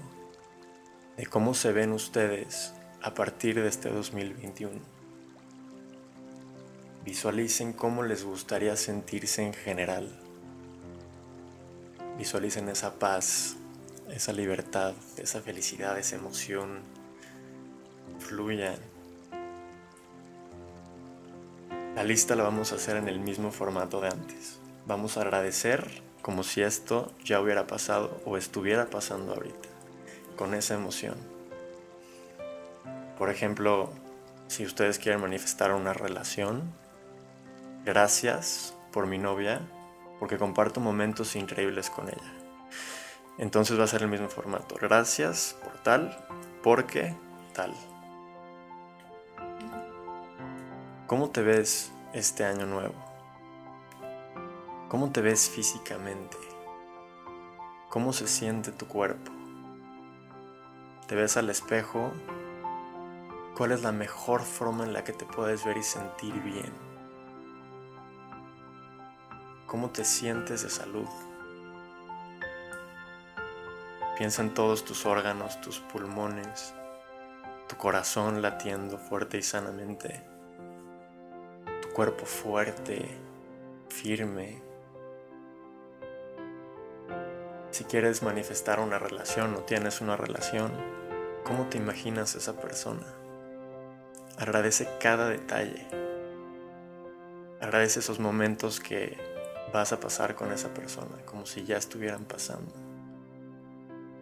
de 1.17 1.25
cómo 1.25 1.55
se 1.55 1.71
ven 1.71 1.93
ustedes 1.93 2.73
a 3.03 3.13
partir 3.13 3.61
de 3.61 3.67
este 3.67 3.89
2021. 3.89 4.79
Visualicen 7.03 7.73
cómo 7.73 8.03
les 8.03 8.23
gustaría 8.23 8.75
sentirse 8.75 9.43
en 9.43 9.53
general. 9.53 10.07
Visualicen 12.17 12.69
esa 12.69 12.99
paz, 12.99 13.55
esa 14.11 14.33
libertad, 14.33 14.93
esa 15.17 15.41
felicidad, 15.41 15.97
esa 15.97 16.15
emoción. 16.15 16.81
Fluyan. 18.19 18.77
La 21.95 22.03
lista 22.03 22.35
la 22.35 22.43
vamos 22.43 22.71
a 22.71 22.75
hacer 22.75 22.97
en 22.97 23.07
el 23.07 23.19
mismo 23.19 23.51
formato 23.51 23.99
de 23.99 24.09
antes. 24.09 24.59
Vamos 24.85 25.17
a 25.17 25.21
agradecer 25.21 26.03
como 26.21 26.43
si 26.43 26.61
esto 26.61 27.11
ya 27.23 27.41
hubiera 27.41 27.65
pasado 27.65 28.21
o 28.25 28.37
estuviera 28.37 28.91
pasando 28.91 29.33
ahorita, 29.33 29.69
con 30.35 30.53
esa 30.53 30.75
emoción. 30.75 31.40
Por 33.21 33.29
ejemplo, 33.29 33.91
si 34.47 34.65
ustedes 34.65 34.97
quieren 34.97 35.21
manifestar 35.21 35.75
una 35.75 35.93
relación, 35.93 36.73
gracias 37.85 38.75
por 38.91 39.05
mi 39.05 39.19
novia, 39.19 39.61
porque 40.19 40.39
comparto 40.39 40.79
momentos 40.79 41.35
increíbles 41.35 41.91
con 41.91 42.07
ella. 42.07 42.33
Entonces 43.37 43.79
va 43.79 43.83
a 43.83 43.87
ser 43.87 44.01
el 44.01 44.07
mismo 44.07 44.27
formato. 44.27 44.73
Gracias 44.81 45.55
por 45.63 45.73
tal, 45.83 46.17
porque 46.63 47.15
tal. 47.53 47.75
¿Cómo 51.05 51.29
te 51.29 51.43
ves 51.43 51.91
este 52.13 52.43
año 52.43 52.65
nuevo? 52.65 52.95
¿Cómo 54.89 55.11
te 55.11 55.21
ves 55.21 55.47
físicamente? 55.47 56.37
¿Cómo 57.89 58.13
se 58.13 58.27
siente 58.27 58.71
tu 58.71 58.87
cuerpo? 58.87 59.31
¿Te 61.05 61.13
ves 61.13 61.37
al 61.37 61.51
espejo? 61.51 62.11
¿Cuál 63.61 63.73
es 63.73 63.83
la 63.83 63.91
mejor 63.91 64.41
forma 64.41 64.85
en 64.85 64.91
la 64.91 65.03
que 65.03 65.13
te 65.13 65.23
puedes 65.23 65.63
ver 65.63 65.77
y 65.77 65.83
sentir 65.83 66.33
bien? 66.41 66.73
¿Cómo 69.67 69.91
te 69.91 70.03
sientes 70.03 70.63
de 70.63 70.69
salud? 70.71 71.07
Piensa 74.17 74.41
en 74.41 74.55
todos 74.55 74.83
tus 74.83 75.05
órganos, 75.05 75.61
tus 75.61 75.77
pulmones, 75.77 76.73
tu 77.67 77.75
corazón 77.77 78.41
latiendo 78.41 78.97
fuerte 78.97 79.37
y 79.37 79.43
sanamente, 79.43 80.23
tu 81.83 81.89
cuerpo 81.89 82.25
fuerte, 82.25 83.15
firme, 83.89 84.63
Si 87.69 87.83
quieres 87.83 88.23
manifestar 88.23 88.79
una 88.79 88.97
relación 88.97 89.53
o 89.53 89.59
tienes 89.59 90.01
una 90.01 90.17
relación, 90.17 90.71
¿cómo 91.43 91.67
te 91.67 91.77
imaginas 91.77 92.33
esa 92.33 92.59
persona? 92.59 93.20
Agradece 94.37 94.87
cada 94.99 95.29
detalle. 95.29 95.87
Agradece 97.59 97.99
esos 97.99 98.19
momentos 98.19 98.79
que 98.79 99.17
vas 99.73 99.93
a 99.93 99.99
pasar 99.99 100.35
con 100.35 100.51
esa 100.51 100.73
persona, 100.73 101.17
como 101.25 101.45
si 101.45 101.63
ya 101.63 101.77
estuvieran 101.77 102.25
pasando. 102.25 102.73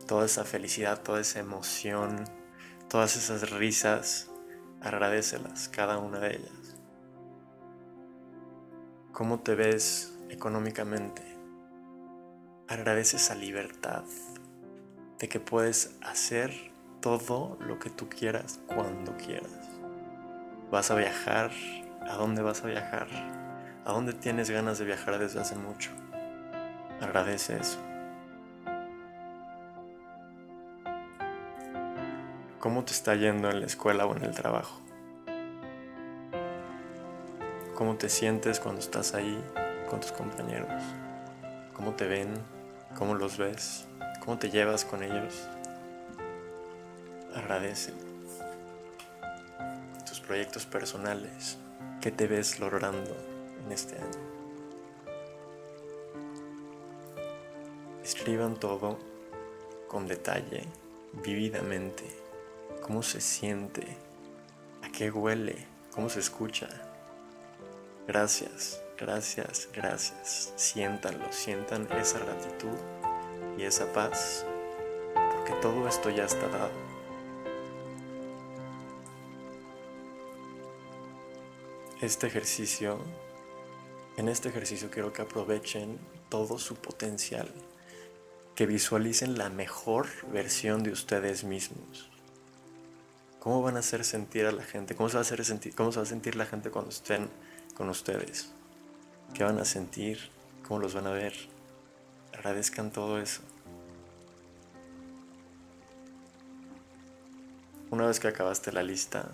Toda 0.08 0.26
esa 0.26 0.44
felicidad, 0.44 1.02
toda 1.02 1.22
esa 1.22 1.40
emoción, 1.40 2.24
todas 2.90 3.16
esas 3.16 3.52
risas, 3.52 4.30
agradecelas, 4.82 5.70
cada 5.70 5.98
una 5.98 6.20
de 6.20 6.36
ellas. 6.36 6.76
¿Cómo 9.14 9.40
te 9.40 9.56
ves 9.56 10.14
económicamente? 10.30 11.30
agradece 12.70 13.18
esa 13.18 13.34
libertad 13.34 14.04
de 15.18 15.28
que 15.28 15.40
puedes 15.40 15.96
hacer 16.02 16.54
todo 17.02 17.58
lo 17.60 17.80
que 17.80 17.90
tú 17.90 18.08
quieras 18.08 18.60
cuando 18.68 19.18
quieras. 19.18 19.69
Vas 20.72 20.92
a 20.92 20.96
viajar, 20.96 21.50
¿a 22.08 22.14
dónde 22.14 22.44
vas 22.44 22.64
a 22.64 22.68
viajar? 22.68 23.08
¿A 23.86 23.92
dónde 23.92 24.14
tienes 24.14 24.52
ganas 24.52 24.78
de 24.78 24.86
viajar 24.86 25.18
desde 25.18 25.40
hace 25.40 25.56
mucho? 25.56 25.90
Agradece 27.02 27.58
eso. 27.58 27.80
¿Cómo 32.60 32.84
te 32.84 32.92
está 32.92 33.16
yendo 33.16 33.50
en 33.50 33.62
la 33.62 33.66
escuela 33.66 34.06
o 34.06 34.16
en 34.16 34.24
el 34.24 34.36
trabajo? 34.36 34.80
¿Cómo 37.74 37.96
te 37.96 38.08
sientes 38.08 38.60
cuando 38.60 38.80
estás 38.80 39.16
ahí 39.16 39.44
con 39.90 40.00
tus 40.02 40.12
compañeros? 40.12 40.84
¿Cómo 41.74 41.94
te 41.94 42.06
ven? 42.06 42.32
¿Cómo 42.96 43.16
los 43.16 43.40
ves? 43.40 43.88
¿Cómo 44.24 44.38
te 44.38 44.52
llevas 44.52 44.86
con 44.86 45.02
ellos? 45.02 45.48
Agradece 47.36 48.09
proyectos 50.30 50.68
personales. 50.68 51.58
¿Qué 52.02 52.12
te 52.12 52.28
ves 52.28 52.60
logrando 52.60 53.18
en 53.66 53.72
este 53.72 53.96
año? 53.96 54.20
Escriban 58.04 58.56
todo 58.56 59.00
con 59.88 60.08
detalle, 60.08 60.66
vividamente. 61.24 62.04
¿Cómo 62.84 63.02
se 63.02 63.22
siente? 63.22 63.98
¿A 64.84 64.92
qué 64.92 65.10
huele? 65.10 65.66
¿Cómo 65.96 66.10
se 66.10 66.20
escucha? 66.20 66.70
Gracias. 68.08 68.84
Gracias, 69.00 69.68
gracias. 69.74 70.54
Siéntanlo, 70.58 71.26
sientan 71.32 71.88
esa 71.94 72.20
gratitud 72.20 72.78
y 73.58 73.64
esa 73.64 73.92
paz, 73.94 74.46
porque 75.16 75.54
todo 75.60 75.88
esto 75.88 76.12
ya 76.12 76.26
está 76.26 76.48
dado. 76.50 76.89
Este 82.02 82.28
ejercicio, 82.28 82.98
en 84.16 84.30
este 84.30 84.48
ejercicio 84.48 84.90
quiero 84.90 85.12
que 85.12 85.22
aprovechen 85.22 86.00
todo 86.30 86.58
su 86.58 86.76
potencial, 86.76 87.50
que 88.56 88.66
visualicen 88.66 89.38
la 89.38 89.50
mejor 89.50 90.08
versión 90.32 90.82
de 90.82 90.92
ustedes 90.92 91.44
mismos. 91.44 92.10
¿Cómo 93.42 93.62
van 93.62 93.76
a 93.76 93.80
hacer 93.80 94.06
sentir 94.06 94.46
a 94.46 94.54
la 94.54 94.64
gente? 94.64 94.96
¿Cómo 94.96 95.10
se 95.10 95.16
va 95.16 95.20
a, 95.20 95.24
hacer 95.24 95.44
sentir, 95.44 95.76
cómo 95.76 95.92
se 95.92 95.98
va 95.98 96.04
a 96.04 96.06
sentir 96.06 96.38
la 96.38 96.46
gente 96.46 96.72
cuando 96.72 96.92
estén 96.92 97.30
con 97.76 97.90
ustedes? 97.90 98.54
qué 99.34 99.44
van 99.44 99.60
a 99.60 99.66
sentir, 99.66 100.30
cómo 100.66 100.80
los 100.80 100.94
van 100.94 101.08
a 101.08 101.12
ver. 101.12 101.34
Agradezcan 102.34 102.92
todo 102.92 103.20
eso. 103.20 103.42
Una 107.92 108.08
vez 108.08 108.22
que 108.22 108.30
acabaste 108.30 108.72
la 108.72 108.84
lista, 108.84 109.32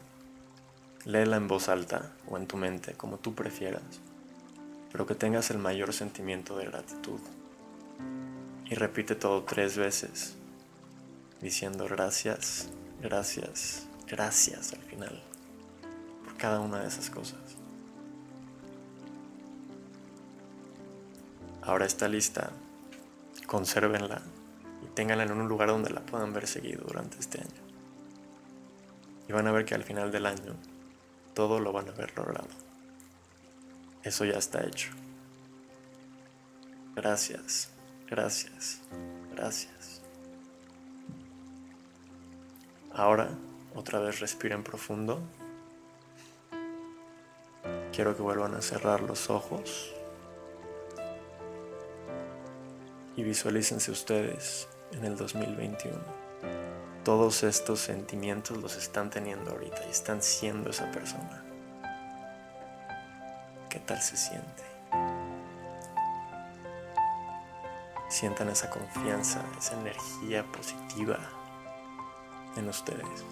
léela 1.05 1.37
en 1.37 1.47
voz 1.47 1.69
alta 1.69 2.11
o 2.27 2.37
en 2.37 2.47
tu 2.47 2.57
mente, 2.57 2.93
como 2.93 3.17
tú 3.17 3.35
prefieras, 3.35 3.83
pero 4.91 5.05
que 5.05 5.13
tengas 5.13 5.51
el 5.51 5.59
mayor 5.59 5.93
sentimiento 5.93 6.57
de 6.57 6.65
gratitud. 6.65 7.19
Y 8.65 8.73
repite 8.73 9.13
todo 9.13 9.43
tres 9.43 9.77
veces, 9.77 10.35
diciendo 11.41 11.85
gracias, 11.87 12.69
gracias, 13.01 13.87
gracias 14.07 14.73
al 14.73 14.81
final, 14.81 15.21
por 16.23 16.35
cada 16.37 16.59
una 16.59 16.79
de 16.79 16.87
esas 16.87 17.11
cosas. 17.11 17.39
Ahora 21.61 21.85
está 21.85 22.07
lista, 22.07 22.51
consérvenla 23.45 24.21
y 24.83 24.87
ténganla 24.95 25.23
en 25.23 25.31
un 25.31 25.47
lugar 25.47 25.69
donde 25.69 25.91
la 25.91 26.01
puedan 26.01 26.33
ver 26.33 26.47
seguido 26.47 26.83
durante 26.87 27.19
este 27.19 27.41
año. 27.41 27.65
Y 29.27 29.33
van 29.33 29.47
a 29.47 29.51
ver 29.51 29.65
que 29.65 29.73
al 29.73 29.83
final 29.83 30.11
del 30.11 30.27
año 30.27 30.55
todo 31.35 31.59
lo 31.59 31.71
van 31.71 31.89
a 31.89 31.91
ver 31.91 32.17
logrado. 32.17 32.47
Eso 34.01 34.25
ya 34.25 34.39
está 34.39 34.65
hecho. 34.65 34.89
Gracias, 36.95 37.69
gracias, 38.07 38.81
gracias. 39.35 40.01
Ahora, 42.91 43.29
otra 43.75 43.99
vez 43.99 44.19
respiren 44.19 44.63
profundo. 44.63 45.21
Quiero 47.91 48.15
que 48.15 48.23
vuelvan 48.23 48.55
a 48.55 48.61
cerrar 48.63 49.01
los 49.01 49.29
ojos. 49.29 49.95
y 53.17 53.23
visualícense 53.23 53.91
ustedes 53.91 54.67
en 54.91 55.05
el 55.05 55.15
2021. 55.15 55.97
Todos 57.05 57.43
estos 57.43 57.81
sentimientos 57.81 58.57
los 58.57 58.75
están 58.77 59.11
teniendo 59.11 59.51
ahorita 59.51 59.77
y 59.85 59.91
están 59.91 60.23
siendo 60.23 60.71
esa 60.71 60.89
persona. 60.89 61.43
¿Qué 63.69 63.77
tal 63.77 64.01
se 64.01 64.17
siente? 64.17 64.63
Sientan 68.09 68.49
esa 68.49 68.71
confianza, 68.71 69.45
esa 69.55 69.79
energía 69.79 70.43
positiva 70.51 71.19
en 72.57 72.67
ustedes. 72.69 73.23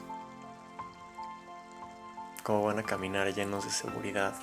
Cómo 2.44 2.66
van 2.66 2.78
a 2.78 2.84
caminar 2.84 3.34
llenos 3.34 3.66
de 3.66 3.72
seguridad, 3.72 4.36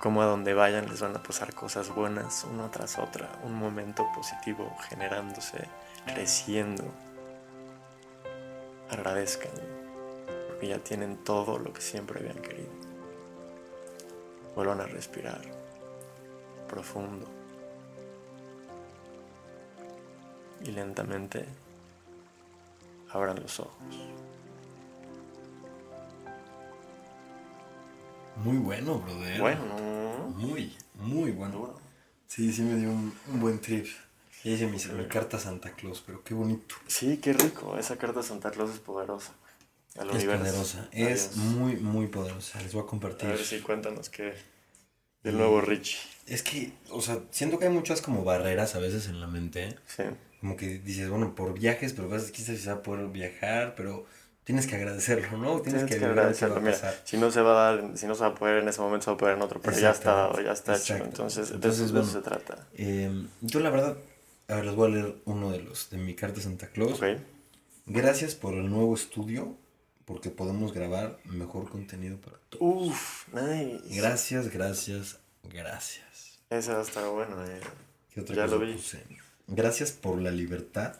como 0.00 0.22
a 0.22 0.24
donde 0.24 0.54
vayan 0.54 0.88
les 0.88 1.02
van 1.02 1.14
a 1.14 1.22
pasar 1.22 1.52
cosas 1.52 1.94
buenas 1.94 2.44
una 2.50 2.70
tras 2.70 2.98
otra, 2.98 3.30
un 3.42 3.52
momento 3.56 4.08
positivo 4.14 4.74
generándose, 4.88 5.68
creciendo. 6.06 7.07
Agradezcan, 8.90 9.52
porque 10.48 10.68
ya 10.68 10.78
tienen 10.78 11.18
todo 11.24 11.58
lo 11.58 11.72
que 11.72 11.80
siempre 11.80 12.20
habían 12.20 12.40
querido. 12.42 12.70
Vuelvan 14.54 14.80
a 14.80 14.86
respirar 14.86 15.40
profundo 16.68 17.26
y 20.64 20.70
lentamente 20.70 21.46
abran 23.10 23.40
los 23.40 23.60
ojos. 23.60 23.74
Muy 28.44 28.58
bueno, 28.58 28.98
brother. 28.98 29.40
Bueno, 29.40 29.62
Muy, 30.36 30.76
muy 30.94 31.32
bueno. 31.32 31.74
Sí, 32.26 32.52
sí 32.52 32.62
me 32.62 32.76
dio 32.76 32.90
un, 32.90 33.12
buen 33.40 33.60
trip. 33.60 33.86
Ya 34.44 34.52
hice 34.52 34.66
mi, 34.66 35.04
carta 35.06 35.38
Santa 35.38 35.72
Claus, 35.72 36.02
pero 36.06 36.22
qué 36.22 36.34
bonito. 36.34 36.74
Sí, 36.86 37.18
qué 37.18 37.32
rico. 37.32 37.76
Esa 37.78 37.96
carta 37.96 38.22
Santa 38.22 38.50
Claus 38.50 38.70
es 38.70 38.78
poderosa. 38.78 39.32
es 39.94 40.24
poderosa. 40.24 40.88
Es 40.92 41.36
muy, 41.36 41.76
muy 41.76 42.06
poderosa. 42.06 42.60
Les 42.62 42.72
voy 42.72 42.84
a 42.84 42.86
compartir. 42.86 43.28
A 43.28 43.32
ver 43.32 43.44
si 43.44 43.60
cuéntanos 43.60 44.08
qué. 44.08 44.34
Del 45.22 45.36
nuevo 45.36 45.60
Rich. 45.60 45.98
Es 46.26 46.42
que, 46.42 46.72
o 46.90 47.02
sea, 47.02 47.18
siento 47.30 47.58
que 47.58 47.66
hay 47.66 47.72
muchas 47.72 48.00
como 48.00 48.22
barreras 48.22 48.74
a 48.76 48.78
veces 48.78 49.08
en 49.08 49.20
la 49.20 49.26
mente. 49.26 49.76
Sí. 49.86 50.04
Como 50.40 50.56
que 50.56 50.78
dices, 50.78 51.08
bueno, 51.08 51.34
por 51.34 51.52
viajes, 51.58 51.92
pero 51.92 52.08
veces 52.08 52.30
quizás 52.30 52.58
se 52.58 52.70
va 52.70 52.76
a 52.76 52.82
poder 52.82 53.08
viajar, 53.08 53.74
pero 53.74 54.06
tienes 54.44 54.66
que 54.66 54.76
agradecerlo, 54.76 55.36
¿no? 55.36 55.60
Tienes, 55.60 55.84
que, 55.84 55.96
agradecerlo. 55.96 56.62
si 57.04 57.18
no 57.18 57.30
se 57.30 57.42
va 57.42 57.50
a 57.50 57.74
dar, 57.74 57.98
si 57.98 58.06
no 58.06 58.14
se 58.14 58.22
va 58.22 58.28
a 58.28 58.34
poder 58.34 58.62
en 58.62 58.68
ese 58.68 58.80
momento, 58.80 59.04
se 59.04 59.10
va 59.10 59.14
a 59.16 59.18
poder 59.18 59.36
en 59.36 59.42
otro, 59.42 59.60
pero 59.60 59.76
ya 59.76 59.90
está 59.90 60.14
dado, 60.14 60.40
ya 60.40 60.52
está 60.52 60.76
hecho. 60.76 60.96
Entonces, 60.96 61.50
Entonces 61.50 61.92
de 61.92 62.00
eso, 62.00 62.10
se 62.10 62.20
trata. 62.20 62.66
Em, 62.74 63.28
yo 63.42 63.60
la 63.60 63.68
verdad, 63.68 63.98
a 64.48 64.56
ver, 64.56 64.64
les 64.64 64.74
voy 64.74 64.90
a 64.90 64.94
leer 64.94 65.22
uno 65.26 65.50
de 65.50 65.60
los 65.60 65.90
de 65.90 65.98
mi 65.98 66.14
carta 66.14 66.40
Santa 66.40 66.70
Claus. 66.70 67.00
Gracias 67.84 68.34
por 68.34 68.54
el 68.54 68.70
nuevo 68.70 68.94
estudio, 68.94 69.56
porque 70.06 70.30
podemos 70.30 70.72
grabar 70.72 71.18
mejor 71.24 71.68
contenido 71.70 72.18
para 72.18 72.38
todos. 72.48 72.88
Uf, 72.88 73.28
nice. 73.28 73.82
Gracias, 73.94 74.48
gracias, 74.48 75.18
gracias. 75.42 76.40
Ese 76.48 76.72
va 76.72 76.80
a 76.80 76.82
estar 76.82 77.08
bueno, 77.10 77.44
eh. 77.44 77.60
¿Qué 78.12 78.22
otra 78.22 78.36
ya 78.36 78.46
lo 78.46 78.58
vi. 78.58 78.74
Gracias 79.48 79.92
por 79.92 80.20
la 80.20 80.30
libertad, 80.30 80.96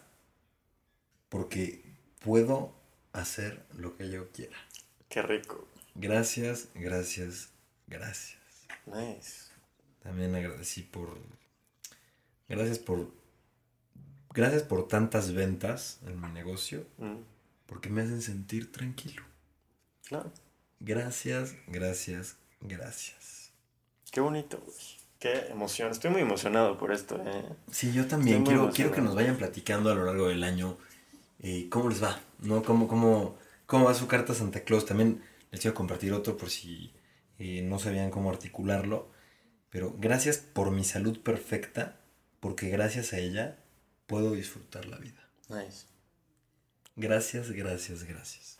porque 1.30 1.82
puedo 2.20 2.74
hacer 3.12 3.64
lo 3.76 3.96
que 3.96 4.10
yo 4.10 4.30
quiera. 4.30 4.56
Qué 5.08 5.22
rico. 5.22 5.66
Gracias, 5.94 6.68
gracias, 6.74 7.48
gracias. 7.86 8.38
Nice. 8.86 9.48
También 10.02 10.34
agradecí 10.34 10.82
por. 10.82 11.18
Gracias 12.46 12.78
por. 12.78 13.17
Gracias 14.38 14.62
por 14.62 14.86
tantas 14.86 15.32
ventas 15.32 15.98
en 16.06 16.20
mi 16.20 16.28
negocio. 16.28 16.86
Mm. 16.98 17.16
Porque 17.66 17.88
me 17.88 18.02
hacen 18.02 18.22
sentir 18.22 18.70
tranquilo. 18.70 19.24
Claro. 20.06 20.30
Gracias, 20.78 21.56
gracias, 21.66 22.36
gracias. 22.60 23.50
Qué 24.12 24.20
bonito, 24.20 24.64
Qué 25.18 25.48
emoción. 25.50 25.90
Estoy 25.90 26.12
muy 26.12 26.20
emocionado 26.20 26.78
por 26.78 26.92
esto. 26.92 27.20
¿eh? 27.26 27.42
Sí, 27.72 27.92
yo 27.92 28.06
también. 28.06 28.44
Quiero, 28.44 28.70
quiero 28.70 28.92
que 28.92 29.00
nos 29.00 29.16
vayan 29.16 29.36
platicando 29.36 29.90
a 29.90 29.96
lo 29.96 30.04
largo 30.04 30.28
del 30.28 30.44
año 30.44 30.78
eh, 31.40 31.66
cómo 31.68 31.88
les 31.88 32.00
va, 32.00 32.20
¿no? 32.38 32.62
¿Cómo, 32.62 32.86
cómo, 32.86 33.36
cómo 33.66 33.86
va 33.86 33.94
su 33.94 34.06
carta 34.06 34.34
Santa 34.34 34.60
Claus? 34.60 34.86
También 34.86 35.20
les 35.50 35.60
quiero 35.60 35.74
compartir 35.74 36.12
otro 36.12 36.36
por 36.36 36.48
si 36.48 36.94
eh, 37.40 37.62
no 37.62 37.80
sabían 37.80 38.12
cómo 38.12 38.30
articularlo. 38.30 39.10
Pero 39.68 39.96
gracias 39.98 40.38
por 40.38 40.70
mi 40.70 40.84
salud 40.84 41.18
perfecta, 41.24 41.96
porque 42.38 42.68
gracias 42.68 43.12
a 43.12 43.18
ella 43.18 43.58
puedo 44.08 44.32
disfrutar 44.32 44.86
la 44.86 44.96
vida. 44.96 45.22
Nice. 45.48 45.86
Gracias, 46.96 47.52
gracias, 47.52 48.02
gracias. 48.02 48.58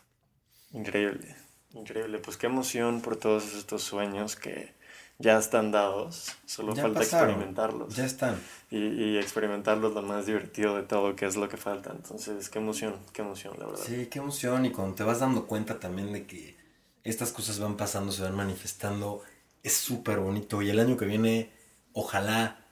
Increíble, 0.72 1.34
increíble. 1.72 2.18
Pues 2.18 2.36
qué 2.36 2.46
emoción 2.46 3.00
por 3.00 3.16
todos 3.16 3.54
estos 3.54 3.82
sueños 3.82 4.36
que 4.36 4.72
ya 5.18 5.36
están 5.36 5.72
dados, 5.72 6.36
solo 6.46 6.76
falta 6.76 7.00
experimentarlos. 7.00 7.96
Ya 7.96 8.04
están. 8.04 8.40
Y, 8.70 8.78
y, 8.78 9.18
experimentarlos 9.18 9.92
lo 9.92 10.02
más 10.02 10.26
divertido 10.26 10.76
de 10.76 10.84
todo, 10.84 11.16
que 11.16 11.26
es 11.26 11.34
lo 11.34 11.48
que 11.48 11.56
falta. 11.56 11.90
Entonces, 11.90 12.48
qué 12.48 12.60
emoción, 12.60 12.94
qué 13.12 13.22
emoción, 13.22 13.54
la 13.58 13.66
verdad. 13.66 13.82
Sí, 13.84 14.06
qué 14.06 14.20
emoción. 14.20 14.66
Y 14.66 14.70
cuando 14.70 14.94
te 14.94 15.02
vas 15.02 15.18
dando 15.18 15.46
cuenta 15.46 15.80
también 15.80 16.12
de 16.12 16.26
que 16.26 16.56
estas 17.02 17.32
cosas 17.32 17.58
van 17.58 17.76
pasando, 17.76 18.12
se 18.12 18.22
van 18.22 18.36
manifestando, 18.36 19.22
es 19.64 19.72
súper 19.72 20.20
bonito. 20.20 20.62
Y 20.62 20.70
el 20.70 20.78
año 20.78 20.96
que 20.96 21.06
viene, 21.06 21.50
ojalá 21.94 22.64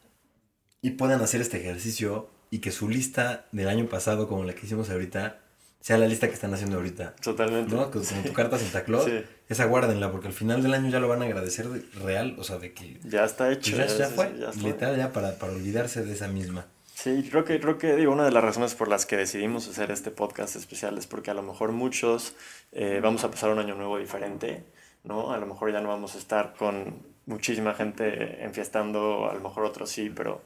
y 0.82 0.90
puedan 0.90 1.20
hacer 1.22 1.40
este 1.40 1.58
ejercicio 1.58 2.30
y 2.56 2.58
que 2.58 2.72
su 2.72 2.88
lista 2.88 3.44
del 3.52 3.68
año 3.68 3.86
pasado, 3.86 4.28
como 4.28 4.42
la 4.44 4.54
que 4.54 4.64
hicimos 4.64 4.88
ahorita, 4.88 5.40
sea 5.80 5.98
la 5.98 6.06
lista 6.06 6.26
que 6.26 6.32
están 6.32 6.54
haciendo 6.54 6.78
ahorita. 6.78 7.14
Totalmente. 7.16 7.74
¿No? 7.74 7.90
Con, 7.90 8.02
tu 8.02 8.32
carta 8.32 8.58
Santa 8.58 8.82
Claus. 8.82 9.04
sí. 9.04 9.22
Esa 9.46 9.66
guárdenla, 9.66 10.10
porque 10.10 10.28
al 10.28 10.32
final 10.32 10.62
del 10.62 10.72
año 10.72 10.88
ya 10.88 10.98
lo 10.98 11.06
van 11.06 11.20
a 11.20 11.26
agradecer 11.26 11.66
real, 12.02 12.34
o 12.38 12.44
sea, 12.44 12.56
de 12.56 12.72
que... 12.72 12.98
Ya 13.04 13.26
está 13.26 13.52
hecho. 13.52 13.76
Ya, 13.76 13.86
ya, 13.86 14.08
fue, 14.08 14.34
ya 14.40 14.50
literal, 14.52 14.96
ya 14.96 15.12
para, 15.12 15.38
para 15.38 15.52
olvidarse 15.52 16.02
de 16.02 16.14
esa 16.14 16.28
misma. 16.28 16.64
Sí, 16.94 17.28
creo 17.30 17.44
que, 17.44 17.60
creo 17.60 17.76
que 17.76 17.94
digo, 17.94 18.10
una 18.10 18.24
de 18.24 18.30
las 18.30 18.42
razones 18.42 18.74
por 18.74 18.88
las 18.88 19.04
que 19.04 19.18
decidimos 19.18 19.68
hacer 19.68 19.90
este 19.90 20.10
podcast 20.10 20.56
especial 20.56 20.96
es 20.96 21.06
porque 21.06 21.30
a 21.30 21.34
lo 21.34 21.42
mejor 21.42 21.72
muchos 21.72 22.36
eh, 22.72 23.00
vamos 23.02 23.22
a 23.22 23.30
pasar 23.30 23.50
un 23.50 23.58
año 23.58 23.74
nuevo 23.74 23.98
diferente, 23.98 24.64
¿no? 25.04 25.30
A 25.30 25.36
lo 25.36 25.44
mejor 25.44 25.72
ya 25.72 25.82
no 25.82 25.90
vamos 25.90 26.14
a 26.14 26.18
estar 26.18 26.54
con 26.54 27.02
muchísima 27.26 27.74
gente 27.74 28.42
enfiestando, 28.42 29.28
a 29.30 29.34
lo 29.34 29.40
mejor 29.40 29.66
otros 29.66 29.90
sí, 29.90 30.10
pero 30.14 30.40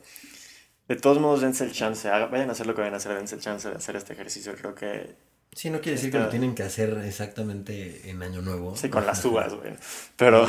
de 0.91 0.97
todos 0.97 1.21
modos 1.21 1.41
dense 1.41 1.63
el 1.63 1.73
chance, 1.73 2.09
vayan 2.09 2.49
a 2.49 2.53
hacer 2.53 2.67
lo 2.67 2.75
que 2.75 2.81
vayan 2.81 2.95
a 2.95 2.97
hacer, 2.97 3.15
dense 3.15 3.37
el 3.37 3.41
chance 3.41 3.69
de 3.71 3.77
hacer 3.77 3.95
este 3.95 4.13
ejercicio, 4.13 4.55
creo 4.57 4.75
que 4.75 5.15
Sí, 5.53 5.69
no 5.71 5.81
quiere 5.81 5.97
decir 5.97 6.13
que 6.13 6.19
lo 6.19 6.29
tienen 6.29 6.55
que 6.55 6.63
hacer 6.63 6.97
exactamente 7.05 8.09
en 8.09 8.23
Año 8.23 8.41
Nuevo. 8.41 8.77
Sí, 8.77 8.89
con 8.89 9.05
las 9.07 9.25
uvas, 9.25 9.55
güey. 9.55 9.75
Pero, 10.17 10.47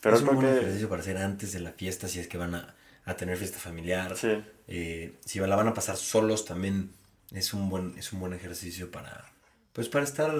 pero, 0.00 0.16
es 0.16 0.22
un 0.22 0.36
buen 0.36 0.46
ejercicio 0.46 0.88
para 0.88 1.02
hacer 1.02 1.16
antes 1.18 1.52
de 1.52 1.60
la 1.60 1.72
fiesta, 1.72 2.06
si 2.06 2.20
es 2.20 2.28
que 2.28 2.38
van 2.38 2.54
a, 2.54 2.74
a 3.04 3.16
tener 3.16 3.36
fiesta 3.36 3.58
familiar. 3.58 4.16
Sí. 4.16 4.42
Eh, 4.68 5.14
si 5.24 5.40
la 5.40 5.56
van 5.56 5.68
a 5.68 5.74
pasar 5.74 5.96
solos, 5.96 6.44
también 6.44 6.90
es 7.32 7.54
un 7.54 7.68
buen, 7.68 7.98
es 7.98 8.12
un 8.12 8.20
buen 8.20 8.32
ejercicio 8.32 8.90
para, 8.90 9.32
pues 9.72 9.88
para 9.88 10.04
estar 10.04 10.32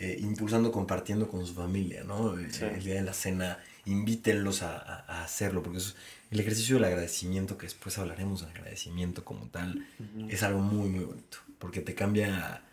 eh, 0.00 0.18
impulsando, 0.20 0.72
compartiendo 0.72 1.28
con 1.28 1.46
su 1.46 1.54
familia, 1.54 2.02
¿no? 2.02 2.36
Eh, 2.36 2.48
el 2.74 2.82
día 2.82 2.94
de 2.94 3.02
la 3.02 3.14
cena, 3.14 3.58
invítenlos 3.84 4.62
a, 4.62 5.22
hacerlo, 5.22 5.62
porque 5.62 5.78
el 6.34 6.40
ejercicio 6.40 6.74
del 6.74 6.84
agradecimiento, 6.84 7.56
que 7.56 7.66
después 7.66 7.96
hablaremos 7.96 8.40
del 8.40 8.50
agradecimiento 8.50 9.24
como 9.24 9.46
tal, 9.50 9.86
es 10.28 10.42
algo 10.42 10.58
muy, 10.58 10.88
muy 10.88 11.04
bonito, 11.04 11.38
porque 11.60 11.80
te 11.80 11.94
cambia, 11.94 12.64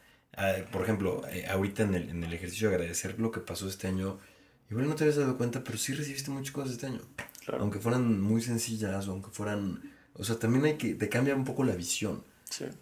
por 0.71 0.82
ejemplo, 0.82 1.21
eh, 1.30 1.45
ahorita 1.47 1.84
en 1.84 1.93
el, 1.93 2.10
en 2.10 2.24
el 2.24 2.34
ejercicio 2.34 2.69
de 2.69 2.76
agradecer 2.76 3.19
lo 3.19 3.30
que 3.30 3.39
pasó 3.39 3.67
este 3.67 3.88
año, 3.88 4.17
igual 4.71 4.88
no 4.88 4.95
te 4.95 5.04
habías 5.04 5.17
dado 5.17 5.38
cuenta, 5.38 5.63
pero 5.63 5.78
sí 5.78 5.93
recibiste 5.93 6.32
muchas 6.32 6.52
cosas 6.52 6.71
este 6.71 6.88
año, 6.88 7.02
aunque 7.60 7.78
fueran 7.78 8.19
muy 8.19 8.41
sencillas, 8.41 9.08
o 9.08 9.12
aunque 9.12 9.30
fueran, 9.30 9.93
o 10.15 10.24
sea, 10.24 10.38
también 10.39 10.65
hay 10.65 10.78
que, 10.78 10.95
te 10.95 11.08
cambia 11.08 11.36
un 11.36 11.45
poco 11.45 11.63
la 11.63 11.76
visión. 11.76 12.24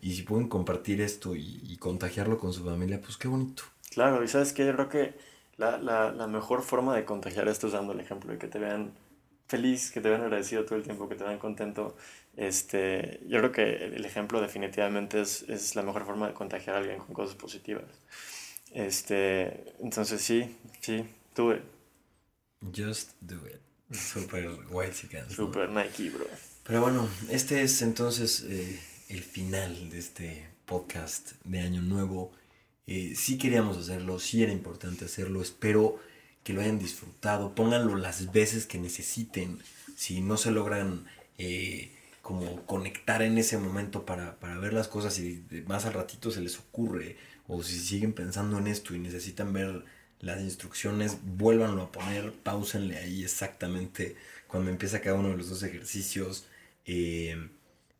Y 0.01 0.15
si 0.15 0.23
pueden 0.23 0.47
compartir 0.47 1.01
esto 1.01 1.35
y, 1.35 1.75
contagiarlo 1.77 2.39
con 2.39 2.53
su 2.53 2.63
familia, 2.63 3.01
pues 3.01 3.17
qué 3.17 3.27
bonito. 3.27 3.63
Claro, 3.91 4.23
y 4.23 4.29
sabes 4.29 4.53
que 4.53 4.65
yo 4.65 4.73
creo 4.73 4.89
que 4.89 5.13
la, 5.57 5.77
la, 5.77 6.11
la, 6.11 6.25
mejor 6.25 6.63
forma 6.63 6.95
de 6.95 7.05
contagiar 7.05 7.49
esto 7.49 7.67
es 7.67 7.73
dando 7.73 7.91
el 7.91 7.99
ejemplo, 7.99 8.31
de 8.31 8.39
que 8.39 8.47
te 8.47 8.59
vean 8.59 8.93
feliz, 9.49 9.91
que 9.91 9.99
te 9.99 10.09
vean 10.09 10.21
agradecido 10.21 10.63
todo 10.63 10.75
el 10.75 10.83
tiempo, 10.83 11.09
que 11.09 11.15
te 11.15 11.23
vean 11.23 11.39
contento. 11.39 11.97
Este, 12.37 13.19
yo 13.27 13.39
creo 13.39 13.51
que 13.51 13.85
el 13.87 14.05
ejemplo 14.05 14.39
definitivamente 14.39 15.19
es, 15.19 15.43
es 15.49 15.75
la 15.75 15.81
mejor 15.81 16.05
forma 16.05 16.27
de 16.27 16.33
contagiar 16.33 16.75
a 16.75 16.79
alguien 16.79 16.99
con 16.99 17.13
cosas 17.13 17.35
positivas. 17.35 17.83
Este, 18.71 19.73
entonces 19.79 20.21
sí, 20.21 20.55
sí, 20.79 21.03
do 21.35 21.53
it. 21.53 21.63
Just 22.73 23.11
do 23.21 23.35
it. 23.47 23.59
Super 23.91 24.47
white 24.69 24.93
Super 25.29 25.67
Nike, 25.67 26.11
bro. 26.11 26.27
Pero 26.63 26.81
bueno, 26.81 27.09
este 27.31 27.63
es 27.63 27.81
entonces 27.81 28.45
eh, 28.47 28.79
el 29.09 29.23
final 29.23 29.89
de 29.89 29.97
este 29.97 30.47
podcast 30.65 31.31
de 31.43 31.61
Año 31.61 31.81
Nuevo. 31.81 32.31
Eh, 32.85 33.13
sí 33.15 33.39
queríamos 33.39 33.77
hacerlo, 33.77 34.19
sí 34.19 34.43
era 34.43 34.51
importante 34.51 35.05
hacerlo. 35.05 35.41
Espero 35.41 35.99
que 36.43 36.53
lo 36.53 36.61
hayan 36.61 36.79
disfrutado. 36.79 37.55
Pónganlo 37.55 37.95
las 37.95 38.31
veces 38.31 38.65
que 38.65 38.77
necesiten. 38.77 39.59
Si 39.95 40.21
no 40.21 40.37
se 40.37 40.51
logran 40.51 41.05
eh, 41.37 41.91
como 42.21 42.65
conectar 42.65 43.21
en 43.21 43.37
ese 43.37 43.57
momento 43.57 44.05
para, 44.05 44.37
ver 44.59 44.73
las 44.73 44.87
cosas 44.87 45.17
y 45.19 45.43
más 45.67 45.85
al 45.85 45.93
ratito 45.93 46.31
se 46.31 46.41
les 46.41 46.59
ocurre. 46.59 47.17
O 47.47 47.63
si 47.63 47.79
siguen 47.79 48.13
pensando 48.13 48.57
en 48.59 48.67
esto 48.67 48.93
y 48.93 48.99
necesitan 48.99 49.53
ver 49.53 49.85
las 50.19 50.41
instrucciones, 50.41 51.17
vuélvanlo 51.23 51.83
a 51.83 51.91
poner, 51.91 52.33
pausenle 52.33 52.97
ahí 52.97 53.23
exactamente 53.23 54.15
cuando 54.47 54.69
empieza 54.69 55.01
cada 55.01 55.17
uno 55.17 55.29
de 55.29 55.37
los 55.37 55.49
dos 55.49 55.63
ejercicios. 55.63 56.45
Eh, 56.85 57.49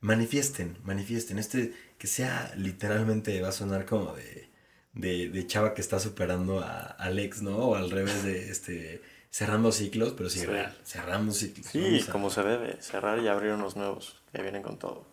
manifiesten, 0.01 0.77
manifiesten. 0.83 1.39
Este 1.39 1.73
que 1.97 2.07
sea 2.07 2.53
literalmente, 2.55 3.41
va 3.41 3.49
a 3.49 3.51
sonar 3.51 3.85
como 3.85 4.15
de, 4.15 4.48
de, 4.93 5.47
chava 5.47 5.73
que 5.73 5.81
está 5.81 5.99
superando 5.99 6.59
a 6.59 6.81
Alex, 6.97 7.41
¿no? 7.41 7.57
O 7.57 7.75
al 7.75 7.91
revés 7.91 8.23
de 8.23 8.49
este 8.49 9.01
cerrando 9.29 9.71
ciclos, 9.71 10.13
pero 10.17 10.29
sí, 10.29 10.45
cerramos 10.83 11.37
ciclos. 11.37 11.67
Sí, 11.67 12.03
como 12.11 12.29
se 12.29 12.43
debe, 12.43 12.81
cerrar 12.81 13.19
y 13.19 13.27
abrir 13.27 13.53
unos 13.53 13.75
nuevos 13.75 14.21
que 14.33 14.41
vienen 14.41 14.63
con 14.63 14.77
todo. 14.77 15.05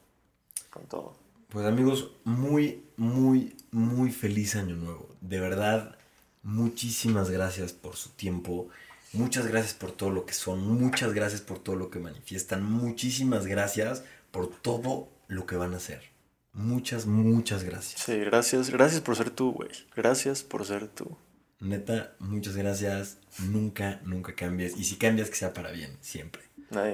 Con 0.71 0.87
todo. 0.87 1.17
Pues 1.49 1.67
amigos, 1.67 2.11
muy, 2.25 2.85
muy, 2.97 3.57
muy 3.71 4.11
feliz 4.11 4.57
año 4.57 4.77
nuevo. 4.77 5.15
De 5.21 5.41
verdad, 5.41 5.97
muchísimas 6.43 7.31
gracias 7.31 7.73
por 7.73 7.97
su 7.97 8.11
tiempo. 8.11 8.69
Muchas 9.12 9.47
gracias 9.47 9.75
por 9.75 9.93
todo 9.93 10.11
lo 10.11 10.27
que 10.27 10.35
son. 10.35 10.61
Muchas 10.61 11.12
gracias 11.12 11.41
por 11.41 11.59
todo 11.59 11.77
lo 11.77 11.91
que 11.91 11.99
manifiestan. 11.99 12.65
Muchísimas 12.65 13.47
gracias 13.47 14.03
por 14.31 14.49
todo 14.49 15.09
lo 15.29 15.47
que 15.47 15.57
van 15.57 15.75
a 15.75 15.77
hacer. 15.77 16.15
Muchas, 16.57 17.05
muchas 17.05 17.64
gracias. 17.64 18.01
Sí, 18.01 18.16
gracias. 18.16 18.71
Gracias 18.71 19.03
por 19.03 19.14
ser 19.14 19.29
tú, 19.29 19.53
güey. 19.53 19.69
Gracias 19.95 20.42
por 20.42 20.64
ser 20.64 20.88
tú. 20.88 21.19
Neta, 21.61 22.16
muchas 22.19 22.57
gracias. 22.57 23.19
Nunca, 23.40 24.01
nunca 24.05 24.35
cambies. 24.35 24.75
Y 24.79 24.85
si 24.85 24.97
cambias, 24.97 25.29
que 25.29 25.37
sea 25.37 25.53
para 25.53 25.71
bien, 25.71 25.99
siempre. 26.01 26.42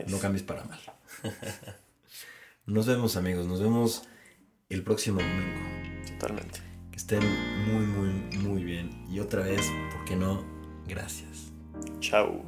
No 0.09 0.19
cambies 0.19 0.43
para 0.43 0.65
mal. 0.65 0.81
Nos 2.67 2.87
vemos, 2.87 3.17
amigos. 3.17 3.47
Nos 3.47 3.63
vemos 3.63 4.03
el 4.69 4.83
próximo 4.83 5.21
domingo. 5.21 5.61
Totalmente. 6.19 6.59
Que 6.91 6.97
estén 6.97 7.23
muy, 7.69 7.87
muy, 7.87 8.39
muy 8.39 8.65
bien. 8.65 9.07
Y 9.09 9.21
otra 9.21 9.45
vez, 9.45 9.65
¿por 9.93 10.05
qué 10.05 10.17
no? 10.17 10.45
Gracias. 10.89 11.53
Chao. 12.01 12.45